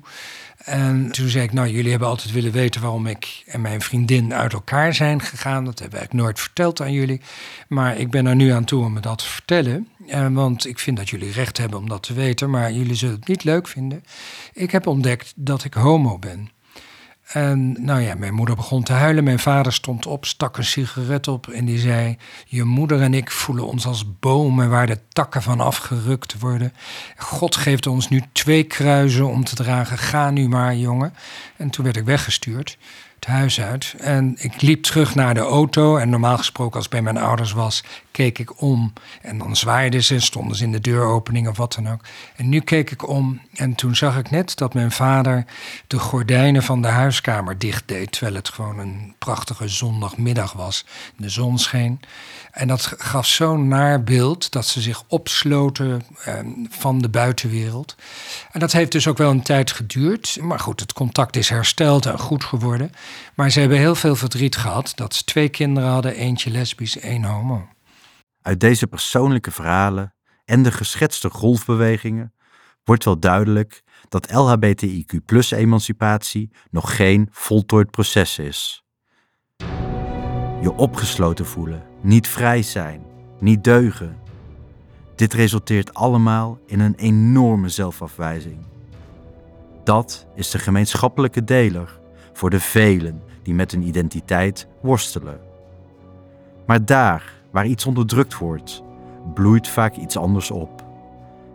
En 0.65 1.11
toen 1.11 1.27
zei 1.27 1.43
ik, 1.43 1.53
nou, 1.53 1.67
jullie 1.69 1.89
hebben 1.89 2.07
altijd 2.07 2.31
willen 2.31 2.51
weten 2.51 2.81
waarom 2.81 3.07
ik 3.07 3.43
en 3.45 3.61
mijn 3.61 3.81
vriendin 3.81 4.33
uit 4.33 4.53
elkaar 4.53 4.93
zijn 4.93 5.21
gegaan. 5.21 5.65
Dat 5.65 5.79
hebben 5.79 6.01
ik 6.01 6.13
nooit 6.13 6.39
verteld 6.39 6.81
aan 6.81 6.91
jullie. 6.91 7.21
Maar 7.67 7.97
ik 7.97 8.11
ben 8.11 8.25
er 8.25 8.35
nu 8.35 8.49
aan 8.49 8.63
toe 8.63 8.83
om 8.83 8.93
me 8.93 8.99
dat 8.99 9.17
te 9.17 9.25
vertellen. 9.25 9.87
Eh, 10.07 10.27
want 10.27 10.67
ik 10.67 10.79
vind 10.79 10.97
dat 10.97 11.09
jullie 11.09 11.31
recht 11.31 11.57
hebben 11.57 11.79
om 11.79 11.89
dat 11.89 12.03
te 12.03 12.13
weten, 12.13 12.49
maar 12.49 12.71
jullie 12.71 12.95
zullen 12.95 13.15
het 13.15 13.27
niet 13.27 13.43
leuk 13.43 13.67
vinden. 13.67 14.03
Ik 14.53 14.71
heb 14.71 14.87
ontdekt 14.87 15.33
dat 15.35 15.63
ik 15.63 15.73
homo 15.73 16.19
ben. 16.19 16.49
En 17.33 17.75
nou 17.79 18.01
ja, 18.01 18.15
mijn 18.15 18.33
moeder 18.33 18.55
begon 18.55 18.83
te 18.83 18.93
huilen. 18.93 19.23
Mijn 19.23 19.39
vader 19.39 19.73
stond 19.73 20.05
op, 20.05 20.25
stak 20.25 20.57
een 20.57 20.63
sigaret 20.63 21.27
op 21.27 21.47
en 21.47 21.65
die 21.65 21.79
zei: 21.79 22.17
Je 22.45 22.63
moeder 22.63 23.01
en 23.01 23.13
ik 23.13 23.31
voelen 23.31 23.67
ons 23.67 23.85
als 23.85 24.19
bomen 24.19 24.69
waar 24.69 24.87
de 24.87 24.99
takken 25.09 25.41
van 25.41 25.59
afgerukt 25.59 26.39
worden. 26.39 26.73
God 27.17 27.55
geeft 27.55 27.87
ons 27.87 28.09
nu 28.09 28.21
twee 28.31 28.63
kruizen 28.63 29.27
om 29.27 29.43
te 29.43 29.55
dragen. 29.55 29.97
Ga 29.97 30.29
nu 30.29 30.47
maar, 30.47 30.75
jongen. 30.75 31.13
En 31.57 31.69
toen 31.69 31.83
werd 31.83 31.97
ik 31.97 32.05
weggestuurd 32.05 32.77
het 33.25 33.29
huis 33.29 33.61
uit. 33.61 33.95
En 33.97 34.35
ik 34.37 34.61
liep 34.61 34.83
terug 34.83 35.15
naar 35.15 35.33
de 35.33 35.39
auto. 35.39 35.97
En 35.97 36.09
normaal 36.09 36.37
gesproken, 36.37 36.77
als 36.77 36.87
bij 36.87 37.01
mijn 37.01 37.17
ouders 37.17 37.51
was, 37.51 37.83
keek 38.11 38.39
ik 38.39 38.61
om. 38.61 38.93
En 39.21 39.37
dan 39.37 39.55
zwaaiden 39.55 40.03
ze, 40.03 40.19
stonden 40.19 40.57
ze 40.57 40.63
in 40.63 40.71
de 40.71 40.79
deuropening 40.79 41.47
of 41.47 41.57
wat 41.57 41.73
dan 41.73 41.89
ook. 41.89 42.01
En 42.35 42.49
nu 42.49 42.59
keek 42.59 42.91
ik 42.91 43.07
om. 43.07 43.41
En 43.53 43.75
toen 43.75 43.95
zag 43.95 44.17
ik 44.17 44.29
net 44.29 44.57
dat 44.57 44.73
mijn 44.73 44.91
vader 44.91 45.45
de 45.87 45.99
gordijnen 45.99 46.63
van 46.63 46.81
de 46.81 46.87
huiskamer 46.87 47.57
dicht 47.57 47.87
deed. 47.87 48.11
Terwijl 48.11 48.35
het 48.35 48.49
gewoon 48.49 48.79
een 48.79 49.13
prachtige 49.19 49.67
zondagmiddag 49.67 50.53
was. 50.53 50.85
De 51.15 51.29
zon 51.29 51.59
scheen. 51.59 51.99
En 52.51 52.67
dat 52.67 52.93
gaf 52.97 53.25
zo'n 53.25 53.67
naar 53.67 54.03
beeld 54.03 54.51
dat 54.51 54.65
ze 54.65 54.81
zich 54.81 55.03
opsloten 55.07 56.01
eh, 56.23 56.33
van 56.69 57.01
de 57.01 57.09
buitenwereld. 57.09 57.95
En 58.51 58.59
dat 58.59 58.71
heeft 58.71 58.91
dus 58.91 59.07
ook 59.07 59.17
wel 59.17 59.31
een 59.31 59.41
tijd 59.41 59.71
geduurd. 59.71 60.37
Maar 60.41 60.59
goed, 60.59 60.79
het 60.79 60.93
contact 60.93 61.35
is 61.35 61.49
hersteld 61.49 62.05
en 62.05 62.19
goed 62.19 62.43
geworden. 62.43 62.91
Maar 63.35 63.49
ze 63.49 63.59
hebben 63.59 63.77
heel 63.77 63.95
veel 63.95 64.15
verdriet 64.15 64.55
gehad 64.55 64.91
dat 64.95 65.15
ze 65.15 65.23
twee 65.23 65.49
kinderen 65.49 65.89
hadden, 65.89 66.15
eentje 66.15 66.51
lesbisch, 66.51 66.99
één 66.99 67.23
homo. 67.23 67.67
Uit 68.41 68.59
deze 68.59 68.87
persoonlijke 68.87 69.51
verhalen 69.51 70.13
en 70.45 70.63
de 70.63 70.71
geschetste 70.71 71.29
golfbewegingen 71.29 72.33
wordt 72.83 73.05
wel 73.05 73.19
duidelijk 73.19 73.83
dat 74.09 74.31
LHBTIQ-emancipatie 74.31 76.51
nog 76.69 76.95
geen 76.95 77.27
voltooid 77.31 77.91
proces 77.91 78.39
is. 78.39 78.85
Je 80.61 80.73
opgesloten 80.75 81.45
voelen, 81.45 81.83
niet 82.01 82.27
vrij 82.27 82.61
zijn, 82.61 83.03
niet 83.39 83.63
deugen. 83.63 84.19
Dit 85.15 85.33
resulteert 85.33 85.93
allemaal 85.93 86.59
in 86.65 86.79
een 86.79 86.95
enorme 86.95 87.69
zelfafwijzing. 87.69 88.65
Dat 89.83 90.27
is 90.35 90.49
de 90.49 90.59
gemeenschappelijke 90.59 91.43
deler 91.43 91.99
voor 92.33 92.49
de 92.49 92.59
velen 92.59 93.23
die 93.43 93.53
met 93.53 93.71
hun 93.71 93.87
identiteit 93.87 94.67
worstelen. 94.81 95.39
Maar 96.65 96.85
daar 96.85 97.40
waar 97.51 97.65
iets 97.65 97.85
onderdrukt 97.85 98.37
wordt, 98.37 98.83
bloeit 99.33 99.67
vaak 99.67 99.95
iets 99.95 100.17
anders 100.17 100.51
op. 100.51 100.85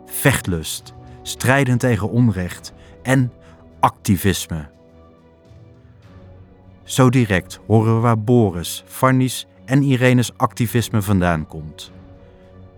Vechtlust, 0.05 0.93
strijden 1.21 1.77
tegen 1.77 2.09
onrecht 2.09 2.73
en 3.01 3.31
activisme. 3.79 4.69
Zo 6.83 7.09
direct 7.09 7.59
horen 7.67 7.95
we 7.95 7.99
waar 7.99 8.19
Boris, 8.19 8.83
Farnies 8.85 9.47
en 9.65 9.83
Irene's 9.83 10.31
activisme 10.37 11.01
vandaan 11.01 11.47
komt. 11.47 11.91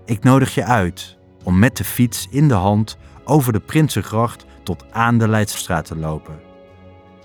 Ik 0.05 0.23
nodig 0.23 0.53
je 0.53 0.63
uit 0.63 1.17
om 1.43 1.59
met 1.59 1.77
de 1.77 1.83
fiets 1.83 2.27
in 2.31 2.47
de 2.47 2.53
hand 2.53 2.97
over 3.23 3.53
de 3.53 3.59
Prinsengracht 3.59 4.45
tot 4.63 4.85
aan 4.91 5.17
de 5.17 5.27
Leidstraat 5.27 5.85
te 5.85 5.95
lopen. 5.95 6.39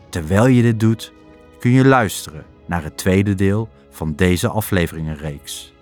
Terwijl 0.09 0.46
je 0.46 0.62
dit 0.62 0.80
doet, 0.80 1.12
kun 1.59 1.70
je 1.70 1.85
luisteren 1.85 2.44
naar 2.66 2.83
het 2.83 2.96
tweede 2.96 3.35
deel 3.35 3.68
van 3.90 4.14
deze 4.14 4.48
afleveringenreeks. 4.48 5.73